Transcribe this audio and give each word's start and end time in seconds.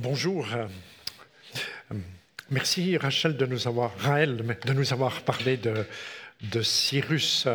Bonjour. 0.00 0.46
Merci 2.50 2.96
Rachel 2.96 3.36
de 3.36 3.46
nous 3.46 3.66
avoir, 3.66 3.98
Raël, 3.98 4.36
de 4.64 4.72
nous 4.72 4.92
avoir 4.92 5.22
parlé 5.22 5.56
de, 5.56 5.74
de 6.40 6.62
Cyrus, 6.62 7.48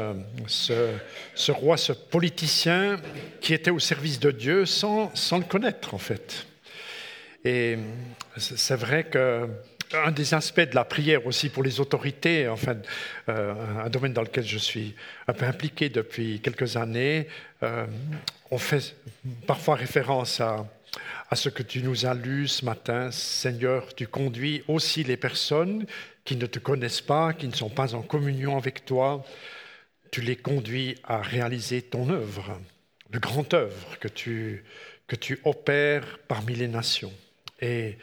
ce, 0.48 0.90
ce, 1.36 1.52
roi, 1.54 1.78
ce 1.78 1.94
politicien 1.94 2.98
qui 3.40 3.54
était 3.54 3.72
au 3.72 3.80
service 3.80 4.20
de 4.20 4.30
Dieu 4.32 4.66
sans, 4.66 5.16
sans 5.16 5.38
le 5.38 5.46
connaître 5.46 5.94
en 5.94 5.98
fait. 5.98 6.46
Et 7.46 7.78
c'est 8.36 8.76
vrai 8.76 9.06
que 9.06 9.48
un 9.94 10.12
des 10.12 10.34
aspects 10.34 10.70
de 10.70 10.76
la 10.76 10.84
prière 10.84 11.26
aussi 11.26 11.48
pour 11.48 11.64
les 11.64 11.80
autorités, 11.80 12.50
enfin, 12.50 12.76
euh, 13.30 13.54
un 13.86 13.90
domaine 13.90 14.12
dans 14.12 14.22
lequel 14.22 14.44
je 14.44 14.58
suis 14.58 14.96
un 15.30 15.34
peu 15.34 15.46
impliqué 15.46 15.88
depuis 15.88 16.42
quelques 16.42 16.76
années, 16.76 17.26
euh, 17.62 17.86
on 18.52 18.58
fait 18.58 18.98
parfois 19.48 19.76
référence 19.76 20.42
à, 20.42 20.66
à 21.30 21.36
ce 21.36 21.50
que 21.50 21.64
tu 21.64 21.82
nous 21.82 22.06
as 22.06 22.14
lu 22.14 22.48
ce 22.48 22.66
matin. 22.66 23.12
Seigneur, 23.12 23.94
tu 23.96 24.08
conduis 24.08 24.64
aussi 24.68 25.04
les 25.04 25.18
personnes 25.18 25.86
qui 26.26 26.36
ne 26.36 26.46
te 26.46 26.60
connaissent 26.60 27.02
pas, 27.02 27.34
qui 27.34 27.48
ne 27.48 27.56
sont 27.56 27.70
pas 27.70 27.96
en 27.96 28.02
communion 28.02 28.58
avec 28.58 28.86
toi. 28.86 29.26
Tu 30.12 30.22
les 30.22 30.36
conduis 30.36 30.96
à 31.04 31.22
réaliser 31.22 31.82
ton 31.82 32.10
œuvre, 32.10 32.60
le 33.12 33.20
grand 33.20 33.54
œuvre 33.54 33.98
que 34.00 34.08
tu, 34.08 34.64
que 35.08 35.16
tu 35.16 35.40
opères 35.44 36.20
parmi 36.28 36.56
les 36.56 36.68
nations. 36.68 37.14
Et 37.62 37.98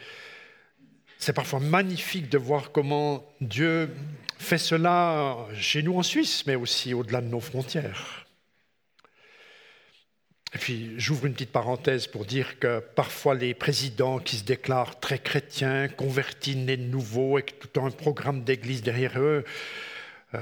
c'est 1.17 1.33
parfois 1.33 1.59
magnifique 1.59 2.29
de 2.29 2.37
voir 2.37 2.71
comment 2.71 3.23
Dieu 3.39 3.89
fait 4.39 4.57
cela 4.57 5.37
chez 5.53 5.83
nous 5.83 5.97
en 5.97 6.03
Suisse, 6.03 6.45
mais 6.47 6.55
aussi 6.55 6.93
au-delà 6.93 7.21
de 7.21 7.27
nos 7.27 7.39
frontières. 7.39 8.20
Et 10.53 10.57
puis, 10.57 10.93
j'ouvre 10.97 11.27
une 11.27 11.33
petite 11.33 11.51
parenthèse 11.51 12.07
pour 12.07 12.25
dire 12.25 12.59
que 12.59 12.79
parfois 12.79 13.35
les 13.35 13.53
présidents 13.53 14.19
qui 14.19 14.35
se 14.37 14.43
déclarent 14.43 14.99
très 14.99 15.17
chrétiens, 15.17 15.87
convertis, 15.87 16.57
nés 16.57 16.77
de 16.77 16.83
nouveau, 16.83 17.39
et 17.39 17.43
tout 17.43 17.79
un 17.81 17.89
programme 17.89 18.43
d'église 18.43 18.81
derrière 18.81 19.17
eux, 19.17 19.45
euh, 20.33 20.39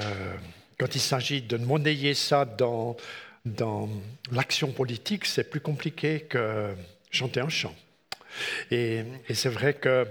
quand 0.80 0.96
il 0.96 1.02
s'agit 1.02 1.42
de 1.42 1.58
monnayer 1.58 2.16
ça 2.16 2.46
dans, 2.46 2.98
dans 3.46 3.90
l'action 4.32 4.72
politique, 4.72 5.26
c'est 5.26 5.50
plus 5.50 5.62
compliqué 5.62 6.22
que 6.22 6.74
chanter 7.12 7.40
un 7.42 7.50
chant. 7.50 7.76
Et, 8.72 9.04
c'est 9.34 9.50
vrai 9.50 9.74
que 9.74 10.08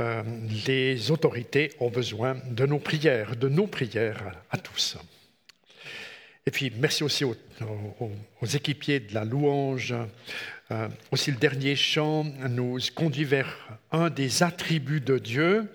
euh, 0.00 0.22
les 0.66 1.10
autorités 1.10 1.72
ont 1.80 1.90
besoin 1.90 2.36
de 2.50 2.66
nos 2.66 2.78
prières, 2.78 3.36
de 3.36 3.48
nos 3.48 3.66
prières 3.66 4.36
à, 4.50 4.58
tous. 4.58 4.96
Et 6.46 6.50
puis, 6.50 6.72
merci 6.76 7.04
aussi 7.04 7.24
aux, 7.24 7.36
équipiers 8.54 9.00
de 9.00 9.14
la 9.14 9.24
louange. 9.24 9.94
Euh, 10.72 10.88
aussi, 11.12 11.30
le 11.30 11.36
dernier 11.36 11.76
chant 11.76 12.24
nous 12.48 12.78
conduit 12.94 13.24
vers 13.24 13.78
un 13.92 14.10
des 14.10 14.42
attributs 14.42 15.00
de 15.00 15.18
Dieu, 15.18 15.72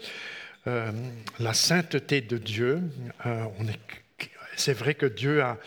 euh, 0.68 0.92
la 1.40 1.54
sainteté 1.54 2.20
de 2.20 2.38
Dieu. 2.38 2.82
c'est 4.58 4.74
vrai 4.74 4.94
que 4.94 5.06
Dieu 5.06 5.42
a, 5.42 5.58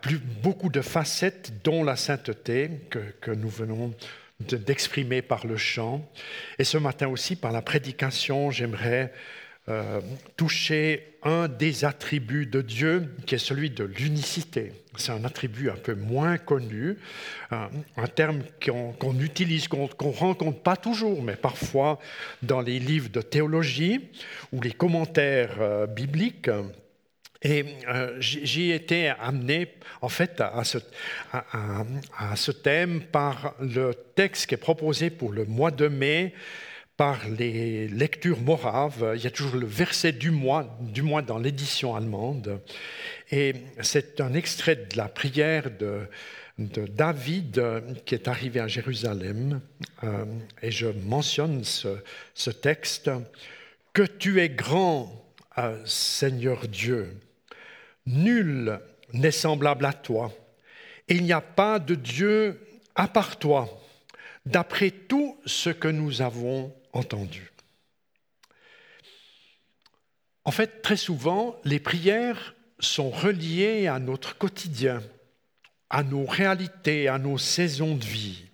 plus 0.00 0.18
beaucoup 0.18 0.70
de 0.70 0.82
facettes, 0.82 1.52
dont 1.64 1.82
la 1.82 1.96
sainteté 1.96 2.70
que, 2.90 2.98
que 3.20 3.32
nous 3.32 3.48
venons 3.48 3.92
d'exprimer 4.40 5.22
par 5.22 5.46
le 5.46 5.56
chant. 5.56 6.08
Et 6.58 6.64
ce 6.64 6.78
matin 6.78 7.08
aussi, 7.08 7.36
par 7.36 7.52
la 7.52 7.62
prédication, 7.62 8.50
j'aimerais 8.50 9.12
euh, 9.68 10.00
toucher 10.36 11.18
un 11.24 11.48
des 11.48 11.84
attributs 11.84 12.46
de 12.46 12.62
Dieu, 12.62 13.12
qui 13.26 13.34
est 13.34 13.38
celui 13.38 13.68
de 13.70 13.82
l'unicité. 13.82 14.72
C'est 14.96 15.10
un 15.10 15.24
attribut 15.24 15.70
un 15.70 15.76
peu 15.76 15.94
moins 15.94 16.38
connu, 16.38 16.96
un, 17.50 17.68
terme 18.14 18.42
qu'on 18.64 19.18
utilise, 19.18 19.66
qu'on 19.66 19.88
ne 19.88 20.16
rencontre 20.16 20.62
pas 20.62 20.76
toujours, 20.76 21.20
mais 21.22 21.34
parfois 21.34 21.98
dans 22.42 22.60
les 22.60 22.78
livres 22.78 23.08
de 23.10 23.20
théologie 23.20 24.08
ou 24.52 24.62
les 24.62 24.70
commentaires 24.70 25.56
euh, 25.58 25.86
bibliques. 25.88 26.50
Et 27.42 27.64
euh, 27.88 28.16
j'y 28.20 28.70
été 28.70 29.08
amené 29.08 29.74
en 30.00 30.08
fait 30.08 30.40
à 30.40 30.62
ce, 30.62 30.78
à, 31.32 32.36
ce, 32.36 32.52
thème 32.52 33.02
par 33.02 33.54
le 33.60 33.94
texte 34.14 34.46
qui 34.46 34.54
est 34.54 34.58
proposé 34.58 35.10
pour 35.10 35.32
le 35.32 35.44
mois 35.44 35.70
de 35.70 35.88
mai 35.88 36.34
par 36.96 37.28
les 37.28 37.88
lectures 37.88 38.40
moraves. 38.40 39.12
Il 39.16 39.22
y 39.22 39.26
a 39.26 39.30
toujours 39.30 39.56
le 39.56 39.66
verset 39.66 40.12
du 40.12 40.30
mois, 40.30 40.78
du 40.80 41.02
mois 41.02 41.22
dans 41.22 41.38
l'édition 41.38 41.94
allemande. 41.94 42.60
Et 43.30 43.54
c'est 43.82 44.20
un 44.20 44.34
extrait 44.34 44.76
de 44.76 44.96
la 44.96 45.08
prière 45.08 45.70
de, 45.70 46.08
David 46.58 47.62
qui 48.06 48.14
est 48.14 48.28
arrivé 48.28 48.60
à 48.60 48.68
Jérusalem. 48.68 49.60
Euh, 50.04 50.24
et 50.62 50.70
je 50.70 50.86
mentionne 50.86 51.64
ce, 51.64 52.50
texte. 52.50 53.10
Que 53.92 54.02
tu 54.02 54.40
es 54.40 54.48
grand, 54.48 55.26
euh, 55.58 55.78
Seigneur 55.84 56.66
Dieu 56.68 57.18
Nul 58.06 58.78
n'est 59.12 59.30
semblable 59.30 59.84
à 59.84 59.92
toi. 59.92 60.32
Il 61.08 61.24
n'y 61.24 61.32
a 61.32 61.40
pas 61.40 61.78
de 61.78 61.94
Dieu 61.94 62.60
à 62.94 63.08
part 63.08 63.38
toi, 63.38 63.68
d'après 64.46 64.90
tout 64.90 65.38
ce 65.44 65.70
que 65.70 65.88
nous 65.88 66.22
avons 66.22 66.72
En 70.44 70.50
fait, 70.50 70.80
très 70.82 70.96
souvent, 70.96 71.56
les 71.64 71.80
prières 71.80 72.54
sont 72.78 73.10
reliées 73.10 73.86
à 73.88 73.98
notre 73.98 74.38
quotidien, 74.38 75.02
à 75.90 76.02
nos 76.02 76.24
réalités, 76.24 77.08
à 77.08 77.18
nos 77.18 77.38
saisons 77.38 77.96
de 77.96 78.04
vie. 78.04 78.44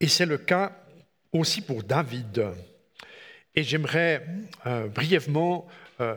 Et 0.00 0.08
c'est 0.08 0.26
le 0.26 0.38
cas 0.38 0.76
aussi 1.32 1.60
pour 1.60 1.82
David. 1.82 2.46
Et 3.54 3.62
j'aimerais 3.62 4.26
euh, 4.66 4.88
brièvement 4.88 5.66
euh, 6.00 6.14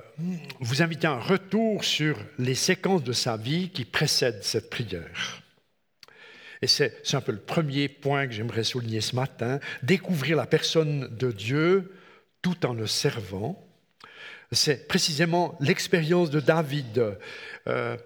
vous 0.60 0.82
inviter 0.82 1.08
à 1.08 1.12
un 1.12 1.20
retour 1.20 1.84
sur 1.84 2.18
les 2.38 2.56
séquences 2.56 3.04
de 3.04 3.14
sa 3.14 3.38
vie 3.38 3.70
qui 3.70 3.86
précèdent 3.86 4.44
cette 4.44 4.70
prière. 4.70 5.39
Et 6.62 6.68
c'est 6.68 6.94
un 7.14 7.22
peu 7.22 7.32
le 7.32 7.40
premier 7.40 7.88
point 7.88 8.28
que 8.28 8.34
j'aimerais 8.34 8.64
souligner 8.64 9.02
ce 9.02 9.16
matin, 9.16 9.60
découvrir 9.82 10.36
la 10.36 10.46
personne 10.46 11.08
de 11.16 11.32
Dieu 11.32 11.94
tout 12.42 12.66
en 12.66 12.74
le 12.74 12.88
servant. 12.88 13.66
C'est 14.52 14.88
précisément 14.88 15.58
l'expérience 15.62 16.30
de 16.30 16.40
David. 16.40 17.18
Euh, 17.68 17.98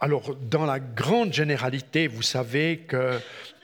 alors, 0.00 0.34
dans 0.34 0.66
la 0.66 0.80
grande 0.80 1.32
généralité, 1.32 2.08
vous 2.08 2.22
savez 2.22 2.78
que 2.88 3.20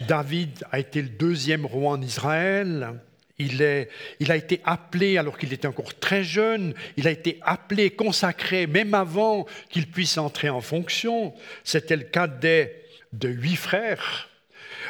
David 0.07 0.65
a 0.71 0.79
été 0.79 1.03
le 1.03 1.09
deuxième 1.09 1.67
roi 1.67 1.93
en 1.93 2.01
Israël. 2.01 3.01
Il, 3.41 3.63
a 3.63 4.37
été 4.37 4.61
appelé 4.65 5.17
alors 5.19 5.39
qu'il 5.39 5.53
était 5.53 5.69
encore 5.69 5.99
très 5.99 6.25
jeune, 6.25 6.75
il 6.97 7.07
a 7.07 7.13
été 7.13 7.39
appelé, 7.43 7.91
consacré, 7.91 8.67
même 8.67 8.95
avant 8.95 9.47
qu'il 9.69 9.89
puisse 9.89 10.19
entrer 10.19 10.49
en 10.49 10.61
fonction. 10.61 11.35
C'était 11.63 11.97
le 11.97 12.05
cadet 12.05 12.88
de 13.13 13.29
huit 13.29 13.57
frères. 13.57 14.29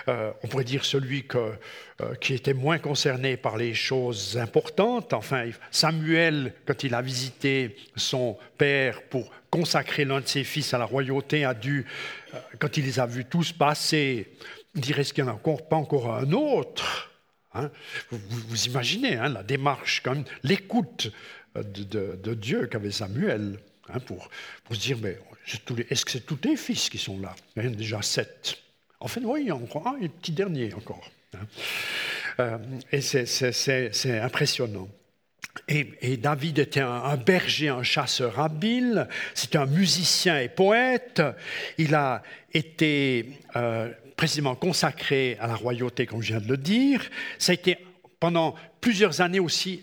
Euh, 0.09 0.33
on 0.43 0.49
pourrait 0.49 0.65
dire 0.65 0.85
celui 0.85 1.27
euh, 1.35 2.15
qui 2.21 2.35
était 2.35 2.55
moins 2.55 2.79
concerné 2.79 3.37
par 3.37 3.57
les 3.57 3.75
choses 3.75 4.39
importantes. 4.39 5.13
Enfin, 5.13 5.51
Samuel, 5.71 6.55
quand 6.67 6.85
il 6.85 6.95
a 6.95 7.03
visité 7.03 7.77
son 7.97 8.39
père 8.57 9.03
pour 9.03 9.31
consacrer 9.51 10.05
l'un 10.05 10.21
de 10.21 10.27
ses 10.27 10.45
fils 10.45 10.73
à 10.75 10.79
la 10.79 10.85
royauté, 10.85 11.45
a 11.45 11.55
dû, 11.55 11.87
euh, 12.35 12.39
quand 12.59 12.77
il 12.77 12.85
les 12.85 13.01
a 13.01 13.07
vus 13.07 13.25
tous 13.25 13.53
passer, 13.53 14.33
dire 14.75 14.99
est-ce 14.99 15.13
qu'il 15.13 15.25
n'y 15.25 15.31
en 15.31 15.33
a 15.33 15.37
encore, 15.37 15.69
pas 15.69 15.77
encore 15.77 16.15
un 16.15 16.33
autre? 16.33 17.11
Hein? 17.55 17.71
vous, 18.11 18.67
imaginez 18.67 19.17
hein, 19.17 19.29
la 19.29 19.43
démarche, 19.43 20.03
quand 20.05 20.23
l'écoute 20.43 21.11
de, 21.57 22.35
Dieu 22.35 22.67
qu'avait 22.67 22.91
Samuel 22.91 23.59
hein, 23.89 24.01
pour, 24.01 24.29
se 24.71 24.79
dire, 24.79 24.99
est-ce 25.91 26.05
que 26.05 26.11
c'est 26.11 26.27
tous 26.27 26.37
tes 26.37 26.57
fils 26.57 26.89
qui 26.89 26.99
sont 26.99 27.21
là? 27.21 27.35
Il 27.57 27.65
y 27.65 27.67
en 27.67 27.73
a 27.73 27.75
déjà 27.75 28.03
sept. 28.03 28.59
En 29.01 29.09
fait, 29.09 29.21
oui, 29.25 29.43
il 29.43 29.49
y 29.49 29.53
en 29.53 29.59
a 29.59 29.89
un, 29.89 30.05
un 30.05 30.09
petit 30.09 30.33
dernier 30.33 30.75
encore. 30.75 31.11
Euh, 32.41 32.59
et 32.93 33.01
c'est 33.01 34.21
impressionnant. 34.21 34.89
Et, 35.67 36.17
David 36.17 36.61
était 36.61 36.81
un, 36.81 37.17
berger, 37.17 37.69
un 37.69 37.83
chasseur 37.83 38.39
habile, 38.39 39.09
c'était 39.35 39.59
un 39.59 39.67
musicien 39.67 40.39
et 40.39 40.49
poète. 40.49 41.21
Il 41.79 41.95
a 41.95 42.23
été 42.55 43.41
euh, 43.57 43.91
précisément 44.17 44.55
consacré 44.55 45.37
à 45.41 45.49
la 45.49 45.57
royauté, 45.57 46.07
comme 46.07 46.23
je 46.23 46.29
viens 46.29 46.41
de 46.41 46.49
le 46.49 46.57
dire. 46.57 47.03
Ça 47.39 47.53
a 47.53 47.55
été 47.55 47.79
pendant 48.21 48.55
plusieurs 48.81 49.21
années 49.21 49.41
aussi 49.41 49.83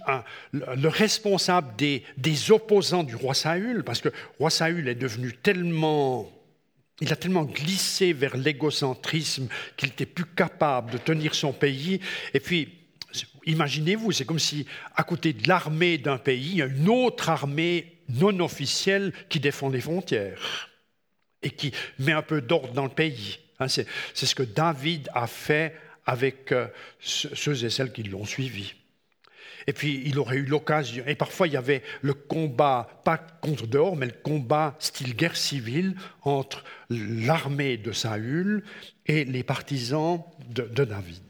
le 0.51 0.87
responsable 0.87 1.75
des, 1.75 2.51
opposants 2.51 3.03
du 3.03 3.15
roi 3.15 3.33
Saül, 3.33 3.83
parce 3.83 4.01
que 4.01 4.09
roi 4.39 4.49
Saül 4.49 4.87
est 4.87 4.95
devenu 4.95 5.33
tellement... 5.33 6.31
Il 7.01 7.11
a 7.11 7.17
tellement 7.17 7.43
glissé 7.43 8.13
vers 8.13 8.37
l'égocentrisme 8.37 9.49
qu'il 9.75 9.89
n'était 9.89 10.05
plus 10.05 10.25
capable 10.25 10.91
de 10.91 10.97
tenir 10.97 11.35
son 11.35 11.51
pays. 11.51 11.99
Et 12.33 12.39
puis, 12.39 12.73
imaginez-vous, 13.45 14.13
c'est 14.13 14.23
comme 14.23 14.39
si 14.39 14.65
à 14.95 15.03
côté 15.03 15.33
de 15.33 15.45
l'armée 15.45 15.97
d'un 15.97 16.17
pays, 16.17 16.51
il 16.51 16.57
y 16.57 16.61
a 16.61 16.67
une 16.67 16.87
autre 16.87 17.29
armée 17.29 17.99
non 18.07 18.39
officielle 18.39 19.11
qui 19.27 19.41
défend 19.41 19.67
les 19.67 19.81
frontières 19.81 20.69
et 21.41 21.49
qui 21.49 21.73
met 21.99 22.13
un 22.13 22.21
peu 22.21 22.39
d'ordre 22.39 22.71
dans 22.71 22.85
le 22.85 22.89
pays. 22.89 23.39
Hein, 23.59 23.67
c'est 23.67 23.85
ce 24.13 24.35
que 24.35 24.43
David 24.43 25.09
a 25.13 25.27
fait 25.27 25.75
avec 26.05 26.51
euh, 26.51 26.67
ceux 26.99 27.63
et 27.63 27.69
celles 27.69 27.91
qui 27.91 28.03
l'ont 28.03 28.25
suivi. 28.25 28.73
Et 29.67 29.73
puis 29.73 30.03
il 30.05 30.19
aurait 30.19 30.37
eu 30.37 30.45
l'occasion, 30.45 31.03
et 31.07 31.15
parfois 31.15 31.47
il 31.47 31.53
y 31.53 31.57
avait 31.57 31.81
le 32.01 32.13
combat, 32.13 33.01
pas 33.03 33.17
contre 33.17 33.65
dehors, 33.65 33.95
mais 33.95 34.05
le 34.05 34.11
combat 34.11 34.75
style 34.79 35.15
guerre 35.15 35.35
civile 35.35 35.95
entre 36.21 36.63
l'armée 36.89 37.77
de 37.77 37.91
Saül 37.91 38.63
et 39.07 39.25
les 39.25 39.43
partisans 39.43 40.23
de, 40.49 40.63
de 40.63 40.83
David. 40.83 41.23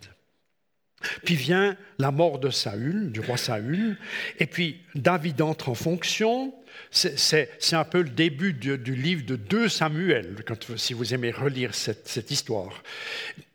Puis 1.23 1.35
vient 1.35 1.77
la 1.99 2.11
mort 2.11 2.39
de 2.39 2.49
Saül, 2.49 3.11
du 3.11 3.19
roi 3.19 3.37
Saül, 3.37 3.97
et 4.39 4.47
puis 4.47 4.81
David 4.95 5.41
entre 5.41 5.69
en 5.69 5.75
fonction, 5.75 6.53
c'est 6.91 7.73
un 7.73 7.83
peu 7.83 8.01
le 8.01 8.09
début 8.09 8.53
du, 8.53 8.95
livre 8.95 9.25
de 9.25 9.35
2 9.35 9.69
Samuel, 9.69 10.35
si 10.77 10.93
vous 10.93 11.13
aimez 11.13 11.31
relire 11.31 11.73
cette, 11.75 12.31
histoire. 12.31 12.83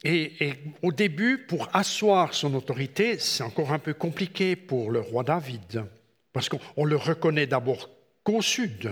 Et, 0.04 0.52
au 0.82 0.92
début, 0.92 1.38
pour 1.38 1.68
asseoir 1.74 2.34
son 2.34 2.54
autorité, 2.54 3.18
c'est 3.18 3.42
encore 3.42 3.72
un 3.72 3.78
peu 3.78 3.94
compliqué 3.94 4.56
pour 4.56 4.90
le 4.90 5.00
roi 5.00 5.22
David, 5.22 5.84
parce 6.32 6.48
qu'on 6.48 6.84
le 6.84 6.96
reconnaît 6.96 7.46
d'abord 7.46 7.90
qu'au 8.22 8.42
sud. 8.42 8.90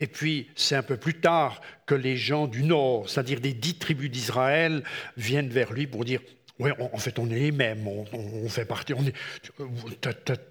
Et 0.00 0.08
puis, 0.08 0.50
c'est 0.56 0.74
un 0.74 0.82
peu 0.82 0.96
plus 0.96 1.20
tard 1.20 1.60
que 1.86 1.94
les 1.94 2.16
gens 2.16 2.48
du 2.48 2.64
nord, 2.64 3.08
c'est-à-dire 3.08 3.40
des 3.40 3.54
dix 3.54 3.78
tribus 3.78 4.10
d'Israël, 4.10 4.82
viennent 5.16 5.48
vers 5.48 5.72
lui 5.72 5.86
pour 5.86 6.04
dire 6.04 6.20
en 6.70 6.98
fait, 6.98 7.18
on 7.18 7.30
est 7.30 7.38
les 7.38 7.52
mêmes, 7.52 7.86
on, 7.86 8.48
fait 8.48 8.64
partie. 8.64 8.94
On 8.94 9.04
est, 9.04 9.14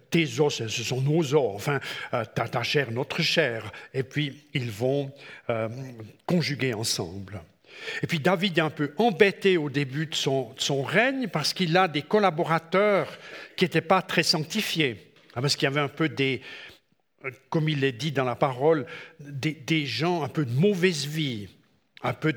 tes 0.10 0.40
os, 0.40 0.68
ce 0.68 0.84
sont 0.84 1.02
nos 1.02 1.34
os, 1.34 1.56
enfin, 1.56 1.80
euh, 2.13 2.25
ta, 2.25 2.63
chair, 2.63 2.92
notre 2.92 3.22
chair. 3.22 3.72
Et 3.94 4.04
puis, 4.04 4.44
ils 4.54 4.72
vont 4.72 5.12
euh, 5.50 5.69
conjuguer 6.25 6.74
ensemble. 6.74 7.42
Et 8.04 8.08
puis, 8.08 8.19
David 8.19 8.58
est 8.58 8.62
un 8.62 8.69
peu 8.69 8.94
embêté 8.98 9.58
au 9.58 9.69
début 9.69 10.08
de 10.08 10.16
son, 10.16 10.84
règne 10.84 11.28
parce 11.28 11.54
qu'il 11.54 11.75
a 11.78 11.88
des 11.88 12.02
collaborateurs 12.02 13.07
qui 13.56 13.66
n'étaient 13.66 13.81
pas 13.81 14.02
très 14.02 14.24
sanctifiés. 14.24 15.12
Ah, 15.36 15.42
parce 15.42 15.56
qu'il 15.56 15.64
y 15.66 15.72
avait 15.72 15.80
un 15.80 15.88
peu 15.88 16.10
des, 16.10 16.42
comme 17.50 17.69
il 17.69 17.84
est 17.84 17.94
dit 17.94 18.12
dans 18.12 18.25
la 18.25 18.36
parole, 18.36 18.86
des 19.19 19.86
gens 19.86 20.24
un 20.24 20.28
peu 20.28 20.46
de 20.46 20.52
mauvaise 20.52 21.06
vie 21.06 21.48
un 22.03 22.13
peu 22.13 22.33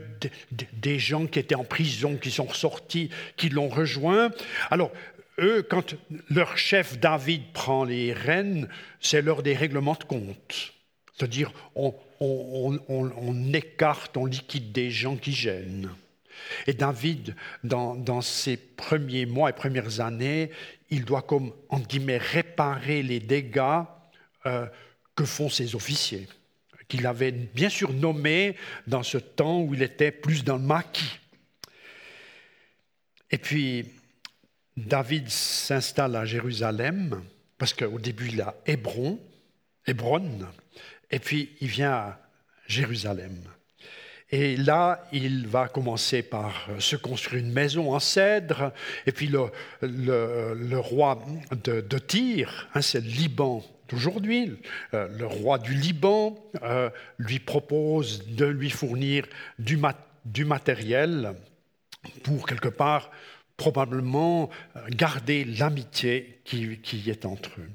des 0.72 0.98
gens 0.98 1.26
qui 1.26 1.38
étaient 1.38 1.54
en 1.54 1.64
prison, 1.64 2.16
qui 2.16 2.30
sont 2.30 2.44
ressortis, 2.44 3.10
qui 3.36 3.48
l'ont 3.48 3.68
rejoint. 3.68 4.30
Alors, 4.70 4.92
eux, 5.38 5.62
quand 5.68 5.94
leur 6.30 6.56
chef 6.56 6.98
David 6.98 7.52
prend 7.52 7.84
les 7.84 8.12
rênes, 8.12 8.68
c'est 9.00 9.22
l'heure 9.22 9.42
des 9.42 9.54
règlements 9.54 9.96
de 9.98 10.04
compte. 10.04 10.72
C'est-à-dire, 11.16 11.52
on, 11.74 11.94
écarte, 13.52 14.16
on 14.16 14.26
liquide 14.26 14.72
des 14.72 14.90
gens 14.90 15.16
qui 15.16 15.32
gênent. 15.32 15.90
Et 16.66 16.74
David, 16.74 17.36
dans, 17.62 18.20
ses 18.20 18.56
premiers 18.56 19.26
mois 19.26 19.50
et 19.50 19.52
premières 19.52 20.00
années, 20.00 20.50
il 20.90 21.04
doit, 21.04 21.22
comme, 21.22 21.52
en 21.68 21.78
guillemets, 21.78 22.18
réparer 22.18 23.02
les 23.02 23.20
dégâts 23.20 23.82
euh, 24.46 24.66
que 25.14 25.24
font 25.24 25.48
ses 25.48 25.74
officiers 25.74 26.26
qu'il 26.88 27.06
avait 27.06 27.32
bien 27.32 27.68
sûr 27.68 27.92
nommé 27.92 28.56
dans 28.86 29.02
ce 29.02 29.18
temps 29.18 29.60
où 29.60 29.74
il 29.74 29.82
était 29.82 30.12
plus 30.12 30.44
dans 30.44 30.56
le 30.56 30.62
maquis. 30.62 31.18
Et 33.30 33.38
puis, 33.38 33.86
David 34.76 35.28
s'installe 35.28 36.16
à 36.16 36.24
Jérusalem, 36.24 37.22
parce 37.58 37.72
qu'au 37.72 37.98
début, 37.98 38.28
il 38.32 38.40
a 38.40 38.54
Hébron, 38.66 39.18
Hébron, 39.86 40.40
et 41.10 41.18
puis 41.18 41.50
il 41.60 41.68
vient 41.68 41.92
à 41.92 42.20
Jérusalem. 42.66 43.36
Et 44.30 44.56
là, 44.56 45.06
il 45.12 45.46
va 45.46 45.68
commencer 45.68 46.22
par 46.22 46.68
se 46.80 46.96
construire 46.96 47.44
une 47.44 47.52
maison 47.52 47.94
en 47.94 48.00
cèdre. 48.00 48.72
Et 49.06 49.12
puis 49.12 49.28
le, 49.28 50.78
roi 50.78 51.24
de, 51.52 51.80
de 51.80 51.98
Tyr, 51.98 52.68
hein, 52.74 52.82
c'est 52.82 53.00
le 53.00 53.06
Liban 53.06 53.64
d'aujourd'hui, 53.88 54.56
euh, 54.92 55.08
le 55.16 55.26
roi 55.26 55.58
du 55.58 55.74
Liban 55.74 56.36
euh, 56.62 56.90
lui 57.18 57.38
propose 57.38 58.26
de 58.26 58.46
lui 58.46 58.70
fournir 58.70 59.26
du, 59.58 59.76
matériel 60.44 61.34
pour 62.22 62.46
quelque 62.46 62.68
part 62.68 63.10
probablement 63.56 64.50
euh, 64.76 64.80
garder 64.90 65.44
l'amitié 65.44 66.40
qui, 66.44 67.04
est 67.06 67.24
entre 67.24 67.50
eux. 67.60 67.70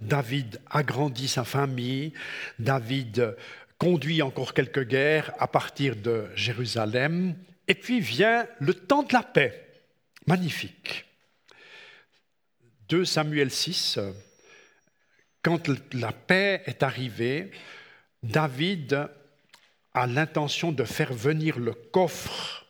David 0.00 0.60
agrandit 0.70 1.28
sa 1.28 1.44
famille, 1.44 2.12
David 2.58 3.36
conduit 3.76 4.22
encore 4.22 4.54
quelques 4.54 4.86
guerres 4.86 5.32
à 5.38 5.46
partir 5.46 5.96
de 5.96 6.26
Jérusalem, 6.34 7.34
et 7.68 7.74
puis 7.74 8.00
vient 8.00 8.46
le 8.58 8.74
temps 8.74 9.02
de 9.02 9.12
la 9.12 9.22
paix. 9.22 9.66
Magnifique. 10.26 11.06
2 12.88 13.04
Samuel 13.04 13.50
6, 13.50 14.00
quand 15.42 15.70
la 15.92 16.12
paix 16.12 16.62
est 16.66 16.82
arrivée, 16.82 17.50
David 18.22 19.08
a 19.94 20.06
l'intention 20.06 20.72
de 20.72 20.84
faire 20.84 21.12
venir 21.12 21.58
le 21.58 21.72
coffre 21.72 22.66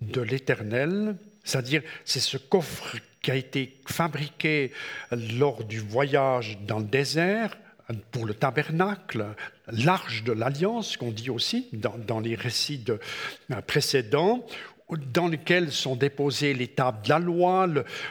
de 0.00 0.20
l'Éternel, 0.20 1.16
c'est-à-dire 1.44 1.82
c'est 2.04 2.20
ce 2.20 2.36
coffre 2.36 2.96
qui 3.22 3.30
a 3.30 3.36
été 3.36 3.80
fabriqué 3.86 4.72
lors 5.38 5.64
du 5.64 5.80
voyage 5.80 6.58
dans 6.66 6.78
le 6.78 6.86
désert 6.86 7.56
pour 8.12 8.24
le 8.24 8.34
tabernacle, 8.34 9.26
l'arche 9.66 10.22
de 10.22 10.32
l'alliance 10.32 10.96
qu'on 10.96 11.10
dit 11.10 11.30
aussi 11.30 11.68
dans, 11.72 12.20
les 12.20 12.34
récits 12.34 12.84
précédents, 13.66 14.46
dans 14.96 15.28
lequel 15.28 15.72
sont 15.72 15.96
déposées 15.96 16.54
les 16.54 16.68
tables 16.68 17.02
de 17.02 17.08
la 17.08 17.18
loi, 17.18 17.66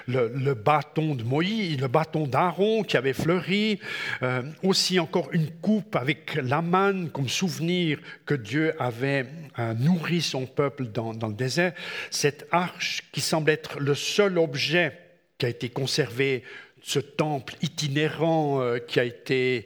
le, 0.08 0.54
bâton 0.54 1.16
de 1.16 1.24
Moïse, 1.24 1.80
le 1.80 1.88
bâton 1.88 2.28
d'Aaron 2.28 2.84
qui 2.84 2.98
avait 2.98 3.14
fleuri, 3.14 3.80
euh, 4.24 4.44
aussi 4.64 5.00
encore 5.00 5.30
une 5.32 5.50
coupe 5.52 5.96
avec 5.96 6.36
la 6.36 6.62
manne 6.62 7.10
comme 7.10 7.30
souvenir 7.30 8.00
que 8.26 8.34
Dieu 8.34 8.74
avait 8.82 9.28
euh, 9.58 9.74
nourri 9.74 10.22
son 10.22 10.46
peuple 10.46 10.86
dans, 10.86 11.14
le 11.14 11.34
désert. 11.34 11.74
Cette 12.10 12.48
arche 12.52 13.04
qui 13.12 13.22
semble 13.22 13.52
être 13.52 13.80
le 13.80 13.96
seul 13.96 14.38
objet 14.38 14.98
qui 15.38 15.46
a 15.46 15.50
été 15.50 15.70
conservé 15.70 16.44
ce 16.82 17.00
temple 17.00 17.56
itinérant 17.62 18.62
euh, 18.62 18.80
qui 18.80 19.00
a 19.00 19.04
été 19.04 19.66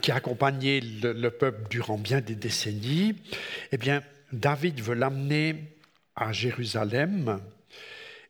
qui 0.00 0.10
a 0.10 0.14
accompagné 0.14 0.80
le, 0.80 1.12
le, 1.12 1.30
peuple 1.30 1.68
durant 1.68 1.98
bien 1.98 2.22
des 2.22 2.34
décennies, 2.34 3.14
eh 3.72 3.76
bien 3.76 4.02
David 4.32 4.80
veut 4.80 4.94
l'amener 4.94 5.76
à 6.16 6.32
Jérusalem. 6.32 7.40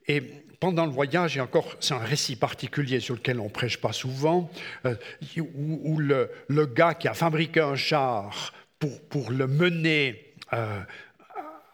Et 0.08 0.20
pendant 0.60 0.86
le 0.86 0.92
voyage, 0.92 1.36
et 1.36 1.40
encore, 1.40 1.76
c'est 1.80 1.94
un 1.94 1.98
récit 1.98 2.36
particulier 2.36 3.00
sur 3.00 3.14
lequel 3.14 3.40
on 3.40 3.44
ne 3.44 3.50
prêche 3.50 3.80
pas 3.80 3.92
souvent, 3.92 4.50
euh, 4.84 4.94
où, 5.36 5.98
le, 5.98 6.66
gars 6.66 6.94
qui 6.94 7.08
a 7.08 7.14
fabriqué 7.14 7.60
un 7.60 7.76
char 7.76 8.52
pour, 8.78 9.00
pour 9.08 9.30
le 9.30 9.46
mener 9.46 10.34
euh, 10.52 10.80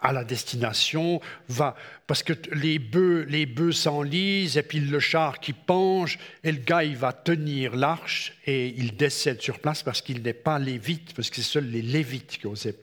à 0.00 0.12
la 0.12 0.25
destination 0.25 1.21
va 1.49 1.75
parce 2.07 2.23
que 2.23 2.33
les 2.52 2.78
bœufs 2.78 3.26
les 3.28 3.47
bœufs 3.47 3.73
s'enlisent 3.73 4.57
et 4.57 4.62
puis 4.62 4.81
le 4.81 5.00
char 5.00 5.40
qui 5.40 5.52
penche 5.52 6.19
et 6.45 6.52
le 6.52 6.59
gars 6.59 6.85
il 6.85 6.97
va 6.97 7.12
tenir 7.12 7.75
l'arche 7.75 8.35
et 8.47 8.69
il 8.76 8.97
décède 8.97 9.43
sur 9.43 9.59
place 9.59 9.83
parce 9.83 10.00
qu'il 10.00 10.23
n'est 10.23 10.33
pas 10.35 10.59
lévite 10.59 11.14
parce 11.14 11.31
que 11.31 11.37
c'est 11.37 11.43
seuls 11.43 11.69
les 11.69 11.83
lévites 11.83 12.38
qui 12.38 12.47
osaient 12.47 12.76